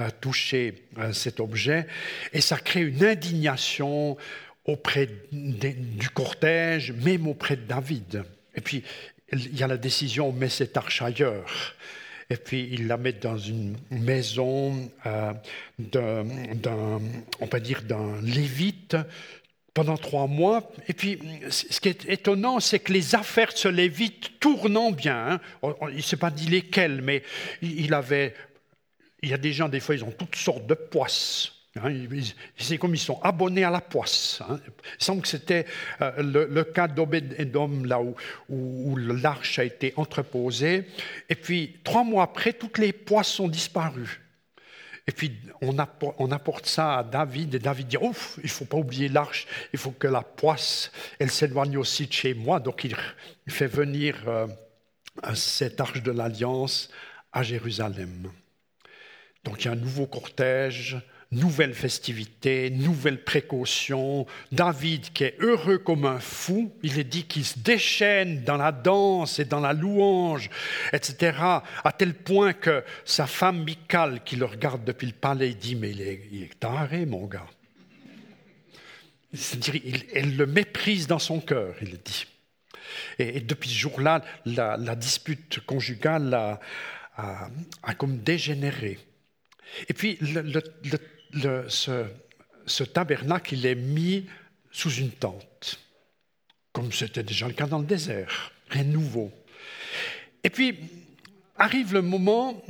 euh, 0.00 0.10
toucher 0.20 0.86
euh, 0.98 1.12
cet 1.12 1.40
objet. 1.40 1.86
Et 2.32 2.40
ça 2.40 2.56
crée 2.56 2.82
une 2.82 3.04
indignation 3.04 4.16
auprès 4.64 5.08
du 5.32 6.08
cortège 6.10 6.92
même 6.92 7.26
auprès 7.26 7.56
de 7.56 7.62
David. 7.62 8.24
Et 8.54 8.60
puis 8.60 8.84
il 9.32 9.56
y 9.56 9.62
a 9.62 9.66
la 9.66 9.76
décision 9.76 10.28
on 10.28 10.32
met 10.32 10.48
cette 10.48 10.76
arche 10.76 11.02
ailleurs 11.02 11.74
et 12.30 12.36
puis 12.36 12.68
ils 12.70 12.86
la 12.86 12.96
mettent 12.96 13.22
dans 13.22 13.36
une 13.36 13.76
maison 13.90 14.90
euh, 15.04 15.32
d'un, 15.78 17.00
on 17.40 17.46
peut 17.48 17.60
dire, 17.60 17.82
d'un 17.82 18.20
lévite 18.22 18.96
pendant 19.74 19.96
trois 19.96 20.28
mois. 20.28 20.70
Et 20.88 20.94
puis, 20.94 21.18
ce 21.50 21.80
qui 21.80 21.88
est 21.88 22.08
étonnant, 22.08 22.60
c'est 22.60 22.78
que 22.78 22.92
les 22.92 23.16
affaires 23.16 23.52
de 23.52 23.58
ce 23.58 23.68
lévite 23.68 24.38
tournant 24.38 24.92
bien, 24.92 25.40
hein. 25.62 25.74
il 25.90 25.96
ne 25.96 26.02
s'est 26.02 26.16
pas 26.16 26.30
dit 26.30 26.46
lesquelles, 26.46 27.02
mais 27.02 27.22
il 27.62 27.92
avait, 27.94 28.34
il 29.22 29.30
y 29.30 29.34
a 29.34 29.38
des 29.38 29.52
gens, 29.52 29.68
des 29.68 29.80
fois, 29.80 29.96
ils 29.96 30.04
ont 30.04 30.12
toutes 30.12 30.36
sortes 30.36 30.66
de 30.66 30.74
poisses. 30.74 31.59
Hein, 31.76 31.94
c'est 32.56 32.78
comme 32.78 32.94
ils 32.94 32.98
sont 32.98 33.20
abonnés 33.22 33.62
à 33.62 33.70
la 33.70 33.80
poisse. 33.80 34.42
Hein. 34.48 34.58
Il 34.98 35.04
semble 35.04 35.22
que 35.22 35.28
c'était 35.28 35.66
euh, 36.00 36.46
le, 36.48 36.64
cas 36.64 36.88
d'Obed-Edom, 36.88 37.84
là 37.84 38.00
où, 38.48 38.96
l'arche 38.96 39.60
a 39.60 39.64
été 39.64 39.94
entreposée. 39.96 40.88
Et 41.28 41.36
puis, 41.36 41.78
trois 41.84 42.02
mois 42.02 42.24
après, 42.24 42.54
toutes 42.54 42.78
les 42.78 42.92
poisses 42.92 43.28
sont 43.28 43.46
disparues. 43.46 44.20
Et 45.06 45.12
puis, 45.12 45.38
on 45.62 45.78
apporte, 45.78 46.16
on 46.18 46.32
apporte 46.32 46.66
ça 46.66 46.98
à 46.98 47.04
David, 47.04 47.54
et 47.54 47.58
David 47.60 47.86
dit 47.86 47.96
Ouf, 47.96 48.38
il 48.38 48.46
ne 48.46 48.50
faut 48.50 48.64
pas 48.64 48.76
oublier 48.76 49.08
l'arche, 49.08 49.46
il 49.72 49.78
faut 49.78 49.92
que 49.92 50.08
la 50.08 50.22
poisse, 50.22 50.90
elle 51.20 51.30
s'éloigne 51.30 51.76
aussi 51.76 52.06
de 52.06 52.12
chez 52.12 52.34
moi. 52.34 52.58
Donc, 52.58 52.82
il, 52.82 52.96
fait 53.48 53.68
venir 53.68 54.16
euh, 54.26 54.48
cette 55.34 55.80
arche 55.80 56.02
de 56.02 56.10
l'Alliance 56.10 56.90
à 57.32 57.44
Jérusalem. 57.44 58.32
Donc, 59.44 59.62
il 59.62 59.66
y 59.66 59.68
a 59.68 59.72
un 59.72 59.76
nouveau 59.76 60.06
cortège 60.06 60.98
nouvelle 61.32 61.74
festivité, 61.74 62.70
nouvelle 62.70 63.22
précaution. 63.22 64.26
David 64.50 65.12
qui 65.12 65.24
est 65.24 65.36
heureux 65.38 65.78
comme 65.78 66.04
un 66.04 66.18
fou, 66.18 66.72
il 66.82 66.98
est 66.98 67.04
dit 67.04 67.24
qu'il 67.24 67.44
se 67.44 67.58
déchaîne 67.58 68.42
dans 68.42 68.56
la 68.56 68.72
danse 68.72 69.38
et 69.38 69.44
dans 69.44 69.60
la 69.60 69.72
louange, 69.72 70.50
etc., 70.92 71.38
à 71.38 71.92
tel 71.96 72.14
point 72.14 72.52
que 72.52 72.82
sa 73.04 73.26
femme 73.26 73.64
Michal, 73.64 74.24
qui 74.24 74.36
le 74.36 74.44
regarde 74.44 74.84
depuis 74.84 75.06
le 75.06 75.12
palais, 75.12 75.54
dit 75.54 75.76
Mais 75.76 75.90
il 75.90 76.00
est, 76.00 76.20
il 76.32 76.48
taré, 76.48 77.06
mon 77.06 77.26
gars. 77.26 77.46
C'est-à-dire, 79.32 79.80
elle 80.12 80.36
le 80.36 80.46
méprise 80.46 81.06
dans 81.06 81.20
son 81.20 81.40
cœur, 81.40 81.74
il 81.82 81.98
dit. 82.04 82.26
Et, 83.20 83.40
depuis 83.40 83.70
ce 83.70 83.78
jour-là, 83.78 84.24
la, 84.44 84.96
dispute 84.96 85.60
conjugale 85.60 86.34
a, 86.34 87.94
comme 87.96 88.18
dégénéré. 88.18 88.98
Et 89.88 89.94
puis, 89.94 90.18
le, 90.20 90.60
ce, 91.68 92.82
tabernacle, 92.84 93.54
il 93.54 93.66
est 93.66 93.74
mis 93.74 94.26
sous 94.70 94.90
une 94.90 95.10
tente, 95.10 95.80
comme 96.72 96.92
c'était 96.92 97.22
déjà 97.22 97.46
le 97.46 97.54
cas 97.54 97.66
dans 97.66 97.78
le 97.78 97.86
désert, 97.86 98.52
rien 98.68 98.84
de 98.84 98.90
nouveau. 98.90 99.32
Et 100.44 100.50
puis, 100.50 100.76
arrive 101.56 101.92
le 101.92 102.02
moment, 102.02 102.62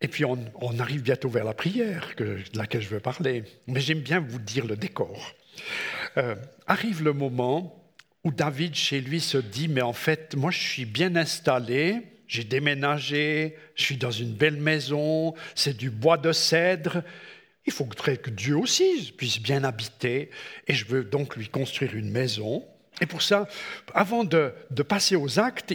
et 0.00 0.08
puis 0.08 0.24
on, 0.24 0.38
arrive 0.78 1.02
bientôt 1.02 1.28
vers 1.28 1.44
la 1.44 1.54
prière, 1.54 2.12
de 2.16 2.38
laquelle 2.54 2.82
je 2.82 2.88
veux 2.88 3.00
parler, 3.00 3.44
mais 3.66 3.80
j'aime 3.80 4.00
bien 4.00 4.20
vous 4.20 4.38
dire 4.38 4.66
le 4.66 4.76
décor. 4.76 5.34
Euh, 6.16 6.36
arrive 6.66 7.02
le 7.02 7.12
moment 7.12 7.74
où 8.24 8.30
David 8.30 8.74
chez 8.74 9.00
lui 9.00 9.20
se 9.20 9.38
dit, 9.38 9.68
mais 9.68 9.82
en 9.82 9.92
fait, 9.92 10.34
moi 10.34 10.50
je 10.50 10.60
suis 10.60 10.84
bien 10.84 11.16
installé, 11.16 12.02
j'ai 12.26 12.44
déménagé, 12.44 13.56
je 13.74 13.82
suis 13.84 13.96
dans 13.96 14.10
une 14.10 14.34
belle 14.34 14.58
maison, 14.58 15.34
c'est 15.54 15.76
du 15.76 15.90
bois 15.90 16.18
de 16.18 16.32
cèdre, 16.32 17.02
il 17.66 17.72
faudrait 17.72 18.16
que 18.16 18.30
Dieu 18.30 18.56
aussi 18.56 19.12
puisse 19.16 19.40
bien 19.40 19.64
habiter, 19.64 20.30
et 20.66 20.74
je 20.74 20.86
veux 20.86 21.04
donc 21.04 21.36
lui 21.36 21.48
construire 21.48 21.94
une 21.94 22.10
maison. 22.10 22.64
Et 23.00 23.06
pour 23.06 23.22
ça, 23.22 23.46
avant 23.94 24.24
de, 24.24 24.52
passer 24.88 25.16
aux 25.16 25.38
actes, 25.38 25.72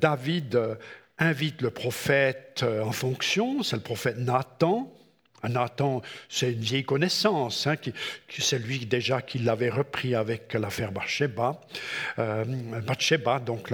David 0.00 0.78
invite 1.18 1.62
le 1.62 1.70
prophète 1.70 2.64
en 2.64 2.92
fonction, 2.92 3.62
c'est 3.62 3.76
le 3.76 3.82
prophète 3.82 4.18
Nathan, 4.18 4.92
Nathan, 5.48 6.02
c'est 6.28 6.52
une 6.52 6.60
vieille 6.60 6.84
connaissance, 6.84 7.66
hein, 7.66 7.76
c'est 8.28 8.58
lui 8.58 8.86
déjà 8.86 9.22
qui 9.22 9.38
l'avait 9.38 9.70
repris 9.70 10.14
avec 10.14 10.54
l'affaire 10.54 10.92
Bathsheba, 10.92 11.60
euh, 12.18 12.44
Bathsheba 12.86 13.38
donc 13.38 13.70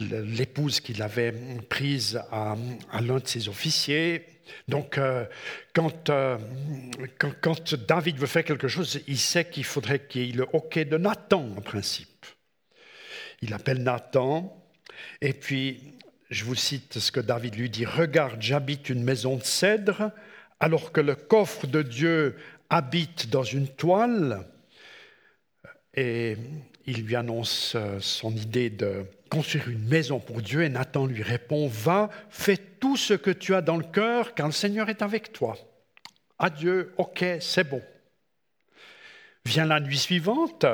l'épouse 0.00 0.80
qu'il 0.80 1.02
avait 1.02 1.32
prise 1.68 2.20
à, 2.30 2.56
l'un 3.00 3.18
de 3.18 3.26
ses 3.26 3.48
officiers. 3.48 4.26
Donc, 4.68 4.98
euh, 4.98 5.24
euh, 5.78 6.38
quand, 7.40 7.74
David 7.74 8.18
veut 8.18 8.26
faire 8.26 8.44
quelque 8.44 8.68
chose, 8.68 9.00
il 9.06 9.18
sait 9.18 9.44
qu'il 9.44 9.64
faudrait 9.64 10.06
qu'il 10.06 10.30
ait 10.30 10.32
le 10.32 10.46
hockey 10.52 10.84
de 10.84 10.96
Nathan, 10.96 11.48
en 11.56 11.60
principe. 11.60 12.26
Il 13.42 13.52
appelle 13.54 13.82
Nathan, 13.82 14.64
et 15.20 15.32
puis, 15.32 15.94
je 16.30 16.44
vous 16.44 16.54
cite 16.54 16.98
ce 16.98 17.12
que 17.12 17.20
David 17.20 17.56
lui 17.56 17.70
dit 17.70 17.86
Regarde, 17.86 18.40
j'habite 18.40 18.88
une 18.88 19.04
maison 19.04 19.36
de 19.36 19.44
cèdre 19.44 20.10
alors 20.58 20.90
que 20.90 21.00
le 21.00 21.14
coffre 21.14 21.66
de 21.66 21.82
Dieu 21.82 22.36
habite 22.70 23.28
dans 23.28 23.42
une 23.42 23.68
toile, 23.68 24.46
et 25.94 26.36
il 26.86 27.04
lui 27.04 27.16
annonce 27.16 27.74
euh, 27.74 28.00
son 28.00 28.34
idée 28.34 28.70
de 28.70 29.06
construire 29.28 29.68
une 29.68 29.86
maison 29.86 30.18
pour 30.18 30.42
Dieu, 30.42 30.62
et 30.62 30.68
Nathan 30.68 31.06
lui 31.06 31.22
répond, 31.22 31.68
va, 31.68 32.10
fais 32.30 32.56
tout 32.56 32.96
ce 32.96 33.14
que 33.14 33.30
tu 33.30 33.54
as 33.54 33.62
dans 33.62 33.76
le 33.76 33.84
cœur, 33.84 34.34
car 34.34 34.46
le 34.46 34.52
Seigneur 34.52 34.88
est 34.88 35.02
avec 35.02 35.32
toi. 35.32 35.56
Adieu, 36.38 36.92
ok, 36.96 37.24
c'est 37.40 37.68
bon. 37.68 37.82
Vient 39.44 39.64
la 39.64 39.80
nuit 39.80 39.98
suivante, 39.98 40.66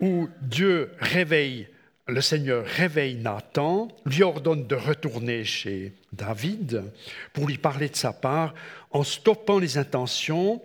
où 0.00 0.28
Dieu 0.40 0.92
réveille 0.98 1.68
le 2.08 2.22
Seigneur 2.22 2.64
réveille 2.64 3.16
Nathan, 3.16 3.88
lui 4.06 4.22
ordonne 4.22 4.66
de 4.66 4.74
retourner 4.74 5.44
chez 5.44 5.92
David 6.12 6.84
pour 7.34 7.46
lui 7.46 7.58
parler 7.58 7.90
de 7.90 7.96
sa 7.96 8.14
part 8.14 8.54
en 8.90 9.04
stoppant 9.04 9.58
les 9.58 9.76
intentions. 9.76 10.62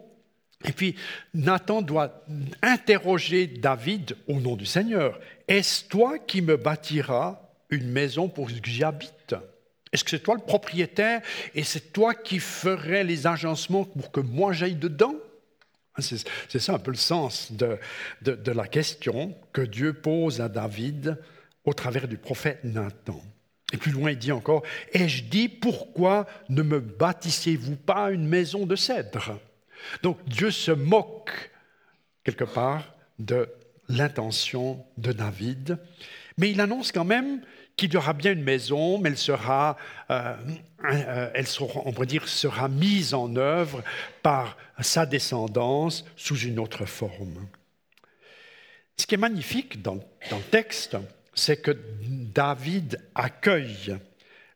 Et 0.65 0.71
puis 0.71 0.95
Nathan 1.33 1.81
doit 1.81 2.23
interroger 2.61 3.47
David 3.47 4.15
au 4.27 4.39
nom 4.39 4.55
du 4.55 4.65
Seigneur. 4.65 5.19
Est-ce 5.47 5.85
toi 5.85 6.19
qui 6.19 6.41
me 6.41 6.57
bâtiras 6.57 7.41
une 7.69 7.89
maison 7.89 8.29
pour 8.29 8.47
que 8.47 8.53
j'y 8.63 8.83
habite? 8.83 9.35
Est-ce 9.91 10.03
que 10.03 10.09
c'est 10.09 10.23
toi 10.23 10.35
le 10.35 10.41
propriétaire 10.41 11.21
et 11.53 11.63
c'est 11.63 11.93
toi 11.93 12.15
qui 12.15 12.39
ferais 12.39 13.03
les 13.03 13.27
agencements 13.27 13.83
pour 13.83 14.11
que 14.11 14.21
moi 14.21 14.53
j'aille 14.53 14.75
dedans? 14.75 15.15
C'est 15.99 16.59
ça 16.59 16.73
un 16.73 16.79
peu 16.79 16.89
le 16.89 16.97
sens 16.97 17.51
de, 17.51 17.77
de, 18.23 18.51
la 18.51 18.67
question 18.67 19.35
que 19.51 19.61
Dieu 19.61 19.93
pose 19.93 20.41
à 20.41 20.49
David 20.49 21.19
au 21.65 21.73
travers 21.73 22.07
du 22.07 22.17
prophète 22.17 22.63
Nathan. 22.63 23.21
Et 23.71 23.77
plus 23.77 23.91
loin, 23.91 24.09
il 24.09 24.17
dit 24.17 24.31
encore, 24.31 24.63
ai-je 24.91 25.23
dit, 25.23 25.49
pourquoi 25.49 26.25
ne 26.49 26.63
me 26.63 26.79
bâtissez-vous 26.79 27.75
pas 27.75 28.09
une 28.09 28.27
maison 28.27 28.65
de 28.65 28.75
cèdre? 28.75 29.39
Donc 30.01 30.17
Dieu 30.25 30.51
se 30.51 30.71
moque 30.71 31.51
quelque 32.23 32.43
part 32.43 32.95
de 33.19 33.49
l'intention 33.89 34.85
de 34.97 35.11
David, 35.11 35.77
mais 36.37 36.49
il 36.51 36.61
annonce 36.61 36.91
quand 36.91 37.05
même 37.05 37.41
qu'il 37.75 37.93
y 37.93 37.97
aura 37.97 38.13
bien 38.13 38.31
une 38.33 38.43
maison, 38.43 38.97
mais 38.97 39.09
elle 39.09 39.17
sera, 39.17 39.77
euh, 40.09 40.35
euh, 40.85 41.43
on 41.85 41.91
pourrait 41.91 42.07
dire, 42.07 42.27
sera 42.27 42.69
mise 42.69 43.13
en 43.13 43.35
œuvre 43.35 43.83
par 44.21 44.57
sa 44.79 45.05
descendance 45.05 46.05
sous 46.15 46.37
une 46.37 46.59
autre 46.59 46.85
forme. 46.85 47.47
Ce 48.97 49.07
qui 49.07 49.15
est 49.15 49.17
magnifique 49.17 49.81
dans 49.81 49.95
le 49.95 50.41
texte, 50.51 50.97
c'est 51.33 51.57
que 51.57 51.75
David 52.01 53.01
accueille 53.15 53.97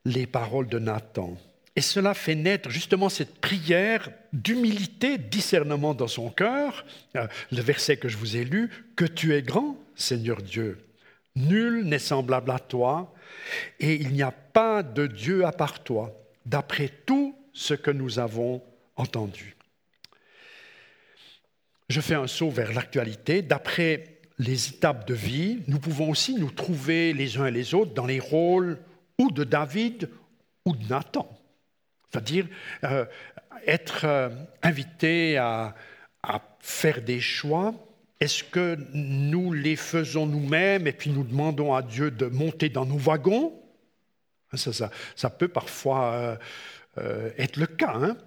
les 0.05 0.27
paroles 0.27 0.67
de 0.67 0.79
Nathan. 0.79 1.35
Et 1.77 1.81
cela 1.81 2.15
fait 2.15 2.33
naître 2.33 2.71
justement 2.71 3.07
cette 3.07 3.39
prière 3.39 4.09
d'humilité, 4.33 5.19
discernement 5.19 5.93
dans 5.93 6.07
son 6.07 6.31
cœur. 6.31 6.83
Euh, 7.15 7.27
le 7.51 7.61
verset 7.61 7.97
que 7.97 8.09
je 8.09 8.17
vous 8.17 8.35
ai 8.35 8.43
lu, 8.43 8.71
que 8.95 9.05
tu 9.05 9.35
es 9.35 9.43
grand, 9.43 9.77
Seigneur 9.95 10.41
Dieu. 10.41 10.79
Nul 11.35 11.83
n'est 11.83 11.99
semblable 11.99 12.49
à 12.49 12.57
toi, 12.57 13.13
et 13.79 13.93
il 13.93 14.09
n'y 14.09 14.23
a 14.23 14.31
pas 14.31 14.81
de 14.81 15.05
Dieu 15.05 15.45
à 15.45 15.51
part 15.51 15.83
toi, 15.83 16.19
d'après 16.47 16.89
tout 17.05 17.37
ce 17.53 17.75
que 17.75 17.91
nous 17.91 18.17
avons 18.17 18.63
entendu. 18.95 19.55
Je 21.89 22.01
fais 22.01 22.15
un 22.15 22.25
saut 22.25 22.49
vers 22.49 22.73
l'actualité. 22.73 23.43
D'après 23.43 24.17
les 24.39 24.69
étapes 24.69 25.07
de 25.07 25.13
vie, 25.13 25.59
nous 25.67 25.77
pouvons 25.77 26.09
aussi 26.09 26.33
nous 26.33 26.49
trouver 26.49 27.13
les 27.13 27.37
uns 27.37 27.45
et 27.45 27.51
les 27.51 27.75
autres 27.75 27.93
dans 27.93 28.07
les 28.07 28.19
rôles 28.19 28.79
ou 29.19 29.29
de 29.29 29.43
David 29.43 30.09
ou 30.65 30.75
de 30.75 30.87
Nathan. 30.87 31.36
C'est-à-dire 32.11 32.47
euh, 32.83 33.05
être 33.65 34.05
euh, 34.05 34.29
invité 34.63 35.37
à, 35.37 35.75
faire 36.59 37.01
des 37.01 37.21
choix. 37.21 37.73
Est-ce 38.19 38.43
que 38.43 38.77
nous 38.93 39.53
les 39.53 39.77
faisons 39.77 40.25
nous-mêmes 40.25 40.85
et 40.85 40.91
puis 40.91 41.09
nous 41.09 41.23
demandons 41.23 41.73
à 41.73 41.81
Dieu 41.81 42.11
de 42.11 42.25
monter 42.25 42.67
dans 42.67 42.85
nos 42.85 42.97
wagons? 42.97 43.53
Ça, 44.53 44.89
ça, 45.15 45.29
peut 45.29 45.47
parfois 45.47 46.37
euh, 46.97 47.29
être 47.37 47.55
le 47.55 47.67
cas. 47.67 47.93
Hein 47.95 48.17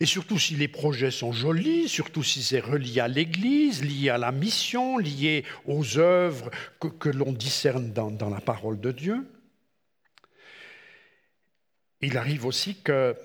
et 0.00 0.06
surtout 0.06 0.38
si 0.38 0.54
les 0.56 0.68
projets 0.68 1.10
sont 1.10 1.32
jolis, 1.32 1.88
surtout 1.88 2.22
si 2.22 2.42
c'est 2.42 2.60
relié 2.60 3.00
à 3.00 3.08
l'Église, 3.08 3.82
lié 3.82 4.10
à 4.10 4.18
la 4.18 4.32
mission, 4.32 4.98
lié 4.98 5.44
aux 5.66 5.98
œuvres 5.98 6.50
que, 6.80 7.08
l'on 7.08 7.32
discerne 7.32 7.92
dans, 7.92 8.28
la 8.28 8.40
parole 8.40 8.80
de 8.80 8.92
Dieu. 8.92 9.26
Il 12.06 12.16
arrive 12.16 12.46
aussi 12.46 12.76
que 12.76 13.16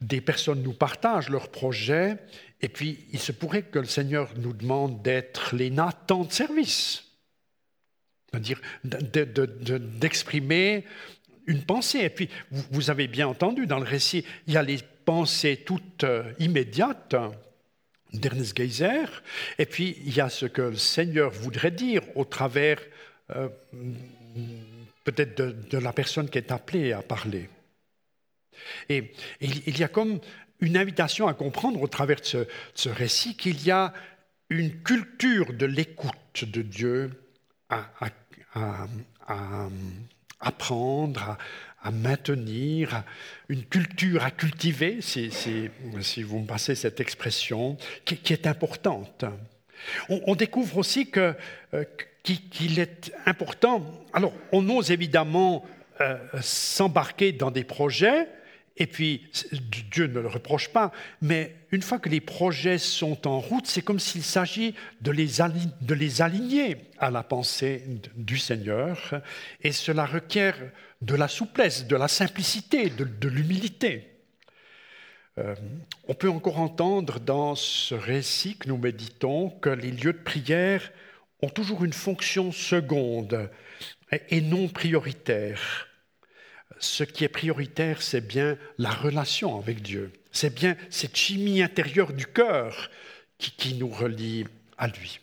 des 0.00 0.20
personnes 0.20 0.62
nous 0.62 0.72
partagent 0.72 1.28
leurs 1.28 1.48
projets, 1.48 2.16
et 2.60 2.68
puis 2.68 3.04
il 3.12 3.18
se 3.18 3.32
pourrait 3.32 3.62
que 3.62 3.80
le 3.80 3.86
Seigneur 3.86 4.30
nous 4.36 4.52
demande 4.52 5.02
d'être 5.02 5.56
les 5.56 5.70
Nathan 5.70 6.24
de 6.24 6.32
service, 6.32 7.04
c'est-à-dire 8.30 8.60
d'exprimer 8.84 10.84
une 11.46 11.64
pensée. 11.64 12.00
Et 12.00 12.10
puis, 12.10 12.28
vous 12.50 12.90
avez 12.90 13.08
bien 13.08 13.26
entendu 13.26 13.66
dans 13.66 13.78
le 13.78 13.84
récit, 13.84 14.24
il 14.46 14.54
y 14.54 14.56
a 14.56 14.62
les 14.62 14.78
pensée 15.08 15.62
toute 15.64 16.04
euh, 16.04 16.34
immédiate 16.38 17.16
d'Ernest 18.12 18.54
Geyser, 18.54 19.06
et 19.58 19.64
puis 19.64 19.96
il 20.04 20.14
y 20.14 20.20
a 20.20 20.28
ce 20.28 20.44
que 20.44 20.60
le 20.60 20.76
Seigneur 20.76 21.30
voudrait 21.30 21.70
dire 21.70 22.02
au 22.14 22.26
travers 22.26 22.78
euh, 23.34 23.48
peut-être 25.04 25.68
de, 25.70 25.78
la 25.78 25.94
personne 25.94 26.28
qui 26.28 26.36
est 26.36 26.52
appelée 26.52 26.92
à 26.92 27.00
parler. 27.00 27.48
Et, 28.88 29.12
il 29.40 29.78
y 29.78 29.84
a 29.84 29.88
comme 29.88 30.20
une 30.60 30.76
invitation 30.76 31.28
à 31.28 31.34
comprendre 31.34 31.80
au 31.80 31.88
travers 31.88 32.20
de 32.20 32.46
ce, 32.74 32.88
récit 32.88 33.36
qu'il 33.36 33.64
y 33.64 33.70
a 33.70 33.92
une 34.50 34.82
culture 34.82 35.52
de 35.52 35.66
l'écoute 35.66 36.44
de 36.44 36.62
Dieu 36.62 37.10
à, 37.68 37.90
apprendre, 40.40 41.36
à, 41.82 41.90
maintenir, 41.90 43.04
une 43.48 43.64
culture 43.64 44.24
à 44.24 44.30
cultiver, 44.30 45.00
si, 45.00 45.30
vous 46.22 46.38
me 46.40 46.46
passez 46.46 46.74
cette 46.74 47.00
expression, 47.00 47.76
qui, 48.04 48.32
est 48.32 48.46
importante. 48.46 49.24
On, 50.08 50.34
découvre 50.34 50.78
aussi 50.78 51.10
que, 51.10 51.34
euh, 51.74 51.84
qu'il 52.22 52.80
est 52.80 53.12
important, 53.26 54.04
alors 54.12 54.32
on 54.50 54.68
ose 54.70 54.90
évidemment 54.90 55.64
euh, 56.00 56.16
s'embarquer 56.40 57.32
dans 57.32 57.50
des 57.50 57.64
projets, 57.64 58.28
et 58.78 58.86
puis 58.86 59.28
Dieu 59.90 60.06
ne 60.06 60.20
le 60.20 60.28
reproche 60.28 60.68
pas, 60.68 60.92
mais 61.20 61.54
une 61.72 61.82
fois 61.82 61.98
que 61.98 62.08
les 62.08 62.20
projets 62.20 62.78
sont 62.78 63.26
en 63.26 63.40
route, 63.40 63.66
c'est 63.66 63.82
comme 63.82 63.98
s'il 63.98 64.22
s'agit 64.22 64.74
de, 65.00 65.10
les, 65.10 66.22
aligner 66.22 66.76
à 66.98 67.10
la 67.10 67.24
pensée 67.24 67.82
du 68.16 68.38
Seigneur, 68.38 69.20
et 69.62 69.72
cela 69.72 70.06
requiert 70.06 70.56
de 71.02 71.16
la 71.16 71.28
souplesse, 71.28 71.86
de 71.86 71.96
la 71.96 72.08
simplicité, 72.08 72.88
de, 72.88 73.28
l'humilité. 73.28 74.08
Euh, 75.38 75.54
on 76.06 76.14
peut 76.14 76.30
encore 76.30 76.58
entendre 76.58 77.20
dans 77.20 77.54
ce 77.56 77.94
récit 77.94 78.56
que 78.56 78.68
nous 78.68 78.78
méditons 78.78 79.50
que 79.50 79.70
les 79.70 79.90
lieux 79.90 80.12
de 80.12 80.18
prière 80.18 80.92
ont 81.42 81.48
toujours 81.48 81.84
une 81.84 81.92
fonction 81.92 82.50
seconde 82.50 83.50
et 84.30 84.40
non 84.40 84.68
prioritaire 84.68 85.87
ce 86.78 87.04
qui 87.04 87.24
est 87.24 87.28
prioritaire, 87.28 88.02
c'est 88.02 88.26
bien 88.26 88.56
la 88.78 88.90
relation 88.90 89.58
avec 89.58 89.82
Dieu. 89.82 90.12
C'est 90.30 90.54
bien 90.54 90.76
cette 90.90 91.16
chimie 91.16 91.62
intérieure 91.62 92.12
du 92.12 92.26
cœur 92.26 92.90
qui, 93.38 93.74
nous 93.74 93.88
relie 93.88 94.44
à 94.76 94.88
lui. 94.88 95.20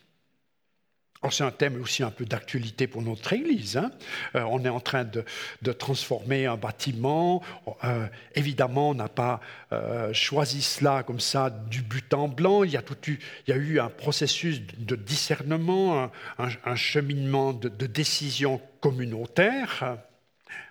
C'est 1.32 1.44
un 1.44 1.52
thème 1.52 1.82
aussi 1.82 2.04
un 2.04 2.12
peu 2.12 2.24
d'actualité 2.24 2.86
pour 2.86 3.02
notre 3.02 3.34
Église. 3.34 3.78
Hein. 3.78 3.92
Euh, 4.36 4.44
on 4.44 4.64
est 4.64 4.70
en 4.70 4.80
train 4.80 5.04
de, 5.04 5.72
transformer 5.72 6.46
un 6.46 6.56
bâtiment. 6.56 7.42
Euh, 7.84 8.06
évidemment, 8.36 8.92
on 8.92 8.94
n'a 8.94 9.10
pas 9.10 9.42
euh, 9.72 10.14
choisi 10.14 10.62
cela 10.62 11.02
comme 11.02 11.20
ça 11.20 11.50
du 11.50 11.82
but 11.82 12.14
en 12.14 12.28
blanc. 12.28 12.64
Il 12.64 12.72
y 12.72 12.78
a, 12.78 12.84
tout 12.84 12.98
eu, 13.10 13.20
il 13.48 13.52
y 13.52 13.54
a 13.54 13.58
eu 13.58 13.80
un 13.80 13.90
processus 13.90 14.62
de 14.78 14.96
discernement, 14.96 16.12
un, 16.38 16.76
cheminement 16.76 17.54
de, 17.54 17.70
de 17.70 17.88
décision 17.88 18.62
communautaire. 18.80 19.98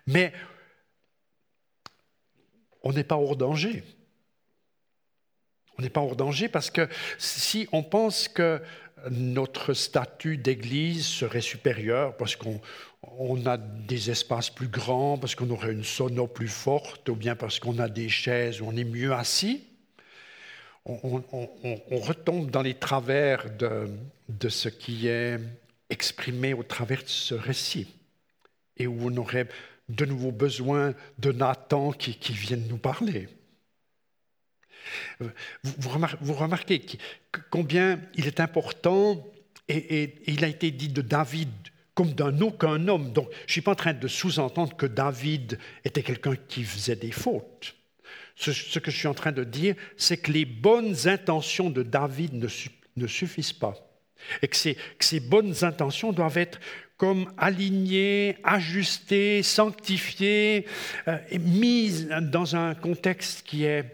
Mais 0.06 0.32
on 2.84 2.92
n'est 2.92 3.04
pas 3.04 3.16
hors 3.16 3.36
danger. 3.36 3.82
On 5.76 5.82
n'est 5.82 5.90
pas 5.90 6.02
hors 6.02 6.14
danger 6.14 6.48
parce 6.48 6.70
que 6.70 6.88
si 7.18 7.66
on 7.72 7.82
pense 7.82 8.28
que 8.28 8.62
notre 9.10 9.74
statut 9.74 10.36
d'Église 10.36 11.06
serait 11.06 11.40
supérieur 11.40 12.16
parce 12.16 12.36
qu'on 12.36 12.60
a 13.46 13.56
des 13.56 14.10
espaces 14.10 14.50
plus 14.50 14.68
grands, 14.68 15.18
parce 15.18 15.34
qu'on 15.34 15.50
aurait 15.50 15.72
une 15.72 15.84
sono 15.84 16.26
plus 16.26 16.48
forte, 16.48 17.08
ou 17.08 17.16
bien 17.16 17.34
parce 17.34 17.58
qu'on 17.58 17.78
a 17.78 17.88
des 17.88 18.08
chaises 18.08 18.60
où 18.60 18.66
on 18.66 18.76
est 18.76 18.84
mieux 18.84 19.12
assis, 19.12 19.64
on, 20.86 21.22
retombe 21.90 22.50
dans 22.50 22.60
les 22.60 22.74
travers 22.74 23.50
de, 23.56 23.88
de, 24.28 24.48
ce 24.50 24.68
qui 24.68 25.08
est 25.08 25.40
exprimé 25.88 26.52
au 26.52 26.62
travers 26.62 27.02
de 27.02 27.08
ce 27.08 27.34
récit, 27.34 27.88
et 28.76 28.86
où 28.86 28.98
on 29.00 29.16
aurait 29.16 29.48
de 29.88 30.04
nouveau 30.04 30.32
besoin 30.32 30.94
de 31.18 31.32
Nathan 31.32 31.92
qui, 31.92 32.14
qui 32.14 32.32
vienne 32.32 32.66
nous 32.68 32.78
parler. 32.78 33.28
Vous, 35.62 36.34
remarquez 36.34 36.84
combien 37.50 38.00
il 38.14 38.26
est 38.26 38.40
important, 38.40 39.24
et, 39.68 40.14
il 40.26 40.44
a 40.44 40.48
été 40.48 40.70
dit 40.70 40.88
de 40.88 41.02
David 41.02 41.50
comme 41.94 42.12
d'un 42.12 42.40
aucun 42.40 42.88
homme. 42.88 43.12
Donc, 43.12 43.28
je 43.30 43.44
ne 43.44 43.52
suis 43.52 43.60
pas 43.60 43.72
en 43.72 43.76
train 43.76 43.94
de 43.94 44.08
sous-entendre 44.08 44.76
que 44.76 44.86
David 44.86 45.58
était 45.84 46.02
quelqu'un 46.02 46.34
qui 46.48 46.64
faisait 46.64 46.96
des 46.96 47.12
fautes. 47.12 47.76
Ce, 48.36 48.78
que 48.80 48.90
je 48.90 48.96
suis 48.96 49.06
en 49.06 49.14
train 49.14 49.30
de 49.30 49.44
dire, 49.44 49.76
c'est 49.96 50.16
que 50.16 50.32
les 50.32 50.44
bonnes 50.44 51.06
intentions 51.06 51.70
de 51.70 51.84
David 51.84 52.34
ne, 52.34 53.06
suffisent 53.06 53.52
pas. 53.52 53.74
Et 54.42 54.48
que 54.48 54.56
ces 54.56 55.20
bonnes 55.20 55.64
intentions 55.64 56.12
doivent 56.12 56.38
être 56.38 56.58
comme 56.96 57.32
aligné, 57.36 58.38
ajusté, 58.44 59.42
sanctifié, 59.42 60.66
euh, 61.08 61.18
dans 62.20 62.56
un 62.56 62.74
contexte 62.74 63.44
qui 63.44 63.64
est, 63.64 63.84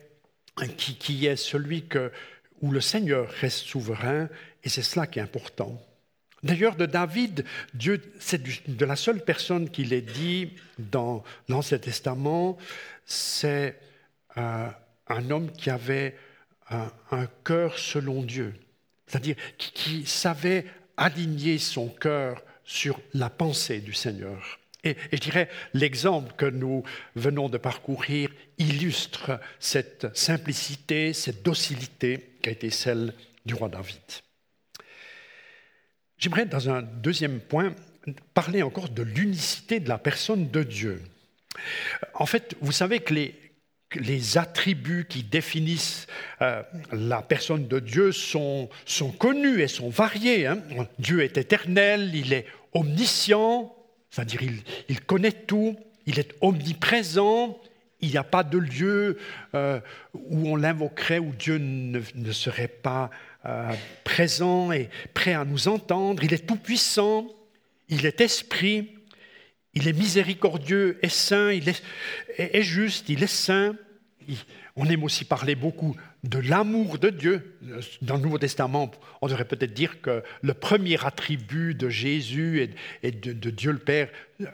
qui, 0.76 1.26
est 1.26 1.36
celui 1.36 1.86
que, 1.86 2.12
où 2.60 2.70
le 2.70 2.80
Seigneur 2.80 3.28
reste 3.28 3.64
souverain, 3.64 4.28
et 4.62 4.68
c'est 4.68 4.82
cela 4.82 5.06
qui 5.06 5.18
est 5.18 5.22
important. 5.22 5.80
D'ailleurs, 6.42 6.76
de 6.76 6.86
David, 6.86 7.44
Dieu, 7.74 8.00
c'est 8.18 8.42
de 8.68 8.84
la 8.84 8.96
seule 8.96 9.24
personne 9.24 9.70
qui 9.70 9.82
est 9.92 10.00
dit 10.00 10.52
dans 10.78 11.22
l'Ancien 11.48 11.78
Testament, 11.78 12.56
c'est 13.04 13.78
euh, 14.36 14.68
un 15.08 15.30
homme 15.30 15.50
qui 15.52 15.70
avait 15.70 16.16
un, 16.70 17.26
cœur 17.42 17.78
selon 17.78 18.22
Dieu, 18.22 18.54
c'est-à-dire 19.06 19.34
qui, 19.58 19.72
qui 19.72 20.06
savait 20.06 20.66
aligner 20.96 21.58
son 21.58 21.88
cœur 21.88 22.40
sur 22.64 23.00
la 23.14 23.30
pensée 23.30 23.80
du 23.80 23.92
Seigneur. 23.92 24.58
Et, 24.84 24.96
je 25.12 25.18
dirais, 25.18 25.48
l'exemple 25.74 26.32
que 26.36 26.46
nous 26.46 26.82
venons 27.14 27.48
de 27.48 27.58
parcourir 27.58 28.30
illustre 28.58 29.38
cette 29.58 30.16
simplicité, 30.16 31.12
cette 31.12 31.42
docilité 31.42 32.36
qui 32.42 32.48
a 32.48 32.52
été 32.52 32.70
celle 32.70 33.14
du 33.44 33.54
roi 33.54 33.68
David. 33.68 34.00
J'aimerais, 36.16 36.46
dans 36.46 36.70
un 36.70 36.82
deuxième 36.82 37.40
point, 37.40 37.74
parler 38.34 38.62
encore 38.62 38.88
de 38.88 39.02
l'unicité 39.02 39.80
de 39.80 39.88
la 39.88 39.98
personne 39.98 40.50
de 40.50 40.62
Dieu. 40.62 41.02
En 42.14 42.26
fait, 42.26 42.56
vous 42.60 42.72
savez 42.72 43.00
que 43.00 43.14
les, 43.14 43.49
les 43.94 44.38
attributs 44.38 45.06
qui 45.08 45.22
définissent 45.22 46.06
euh, 46.42 46.62
la 46.92 47.22
personne 47.22 47.66
de 47.66 47.80
Dieu 47.80 48.12
sont, 48.12 48.68
connus 49.18 49.60
et 49.60 49.68
sont 49.68 49.88
variés. 49.88 50.46
Hein. 50.46 50.58
Dieu 50.98 51.22
est 51.22 51.36
éternel, 51.38 52.14
il 52.14 52.32
est 52.32 52.46
omniscient, 52.72 53.74
c'est-à-dire 54.10 54.40
il, 54.88 55.00
connaît 55.00 55.32
tout, 55.32 55.76
il 56.06 56.18
est 56.18 56.34
omniprésent, 56.40 57.58
il 58.00 58.10
n'y 58.10 58.16
a 58.16 58.24
pas 58.24 58.44
de 58.44 58.58
lieu 58.58 59.18
euh, 59.54 59.80
où 60.14 60.48
on 60.48 60.56
l'invoquerait, 60.56 61.18
où 61.18 61.32
Dieu 61.32 61.58
ne, 61.58 62.32
serait 62.32 62.68
pas 62.68 63.10
euh, 63.44 63.72
présent 64.04 64.72
et 64.72 64.88
prêt 65.14 65.34
à 65.34 65.44
nous 65.44 65.68
entendre. 65.68 66.22
Il 66.22 66.32
est 66.32 66.46
tout-puissant, 66.46 67.26
il 67.88 68.06
est 68.06 68.20
esprit, 68.20 68.99
il 69.74 69.86
est 69.86 69.92
miséricordieux 69.92 70.98
et 71.02 71.08
saint, 71.08 71.52
il 71.52 71.68
est, 71.68 72.62
juste, 72.62 73.08
il 73.08 73.22
est 73.22 73.28
saint. 73.28 73.76
on 74.76 74.86
aime 74.86 75.04
aussi 75.04 75.24
parler 75.24 75.54
beaucoup 75.54 75.96
de 76.24 76.38
l'amour 76.38 76.98
de 76.98 77.10
Dieu. 77.10 77.56
Dans 78.02 78.16
le 78.16 78.22
Nouveau 78.22 78.38
Testament, 78.38 78.90
on 79.20 79.28
devrait 79.28 79.44
peut-être 79.44 79.72
dire 79.72 80.00
que 80.00 80.22
le 80.42 80.54
premier 80.54 81.04
attribut 81.04 81.74
de 81.74 81.88
Jésus 81.88 82.68
et 83.02 83.12
de, 83.12 83.50
Dieu 83.50 83.72
le 83.72 83.78
Père 83.78 84.08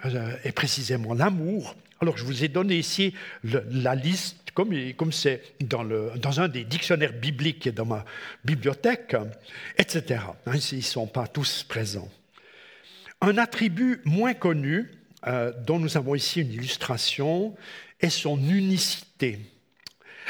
euh, 0.04 0.36
est 0.44 0.52
précisément 0.52 1.14
l'amour. 1.14 1.74
Alors 2.00 2.18
je 2.18 2.24
vous 2.24 2.44
ai 2.44 2.48
donné 2.48 2.76
ici 2.76 3.14
la 3.42 3.94
liste, 3.94 4.50
comme 4.52 5.12
c'est 5.12 5.42
dans, 5.60 6.40
un 6.40 6.48
des 6.48 6.64
dictionnaires 6.64 7.14
bibliques 7.14 7.70
dans 7.70 7.86
ma 7.86 8.04
bibliothèque, 8.44 9.16
etc. 9.78 10.20
Hein, 10.46 10.52
ils 10.72 10.78
ne 10.78 10.82
sont 10.82 11.06
pas 11.06 11.26
tous 11.26 11.62
présents. 11.62 12.10
Un 13.22 13.38
attribut 13.38 14.00
moins 14.04 14.34
connu, 14.34 14.90
euh, 15.26 15.52
dont 15.66 15.78
nous 15.78 15.96
avons 15.96 16.14
ici 16.14 16.40
une 16.40 16.52
illustration, 16.52 17.54
est 18.00 18.10
son 18.10 18.38
unicité. 18.38 19.38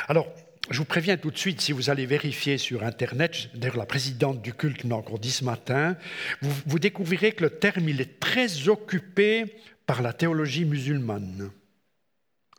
Alors, 0.08 0.28
je 0.70 0.78
vous 0.78 0.84
préviens 0.84 1.16
tout 1.16 1.30
de 1.30 1.38
suite, 1.38 1.60
si 1.60 1.72
vous 1.72 1.90
allez 1.90 2.06
vérifier 2.06 2.58
sur 2.58 2.82
Internet, 2.82 3.48
d'ailleurs 3.54 3.76
la 3.76 3.86
présidente 3.86 4.42
du 4.42 4.52
culte 4.52 4.84
m'a 4.84 4.96
encore 4.96 5.18
dit 5.18 5.30
ce 5.30 5.44
matin, 5.44 5.96
vous, 6.40 6.78
découvrirez 6.78 7.32
que 7.32 7.44
le 7.44 7.50
terme 7.50 7.88
il 7.88 8.00
est 8.00 8.18
très 8.18 8.68
occupé 8.68 9.56
par 9.86 10.02
la 10.02 10.12
théologie 10.12 10.64
musulmane. 10.64 11.50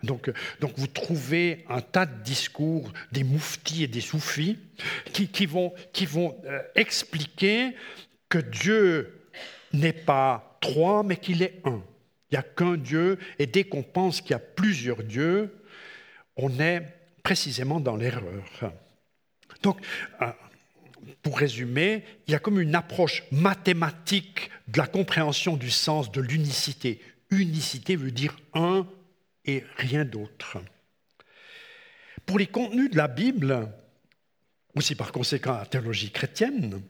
Donc, 0.04 0.32
donc, 0.62 0.74
vous 0.78 0.88
trouvez 0.88 1.66
un 1.70 1.82
tas 1.82 2.06
de 2.06 2.24
discours 2.24 2.94
des 3.12 3.24
mouftis 3.24 3.84
et 3.84 3.88
des 3.88 4.02
soufis 4.02 4.60
qui, 5.12 5.46
vont, 5.48 5.74
qui 5.92 6.06
vont 6.06 6.40
euh, 6.46 6.62
expliquer 6.76 7.76
que 8.30 8.38
Dieu 8.38 9.28
n'est 9.74 9.94
pas 9.94 10.58
trois, 10.62 11.04
mais 11.04 11.18
qu'il 11.18 11.42
est 11.42 11.62
un. 11.66 11.82
Il 12.30 12.36
n'y 12.36 12.40
a 12.40 12.44
qu'un 12.44 12.76
Dieu, 12.76 13.18
et 13.40 13.46
dès 13.46 13.64
qu'on 13.64 13.84
pense 13.84 14.22
qu'il 14.22 14.32
y 14.32 14.36
a 14.36 14.40
plusieurs 14.40 15.04
dieux, 15.04 15.54
on 16.36 16.60
est 16.60 16.82
précisément 17.24 17.80
dans 17.80 17.96
l'erreur. 17.96 18.74
Donc, 19.64 19.80
euh, 20.22 20.32
pour 21.22 21.38
résumer, 21.38 22.04
il 22.28 22.32
y 22.32 22.36
a 22.36 22.40
comme 22.40 22.60
une 22.60 22.76
approche 22.76 23.24
mathématique 23.32 24.50
de 24.68 24.78
la 24.78 24.88
compréhension 24.88 25.56
du 25.56 25.70
sens 25.70 26.12
de 26.12 26.22
l'unicité. 26.22 27.02
Unicité 27.32 27.96
veut 27.96 28.12
dire 28.12 28.38
un 28.54 28.88
et 29.46 29.64
rien 29.78 30.06
d'autre. 30.06 30.58
Pour 32.26 32.40
les 32.40 32.48
contenus 32.48 32.92
de 32.92 32.98
la 32.98 33.08
Bible, 33.08 33.70
aussi 34.76 34.96
par 34.96 35.12
conséquent 35.12 35.54
la 35.54 35.66
théologie 35.66 36.12
chrétienne, 36.12 36.82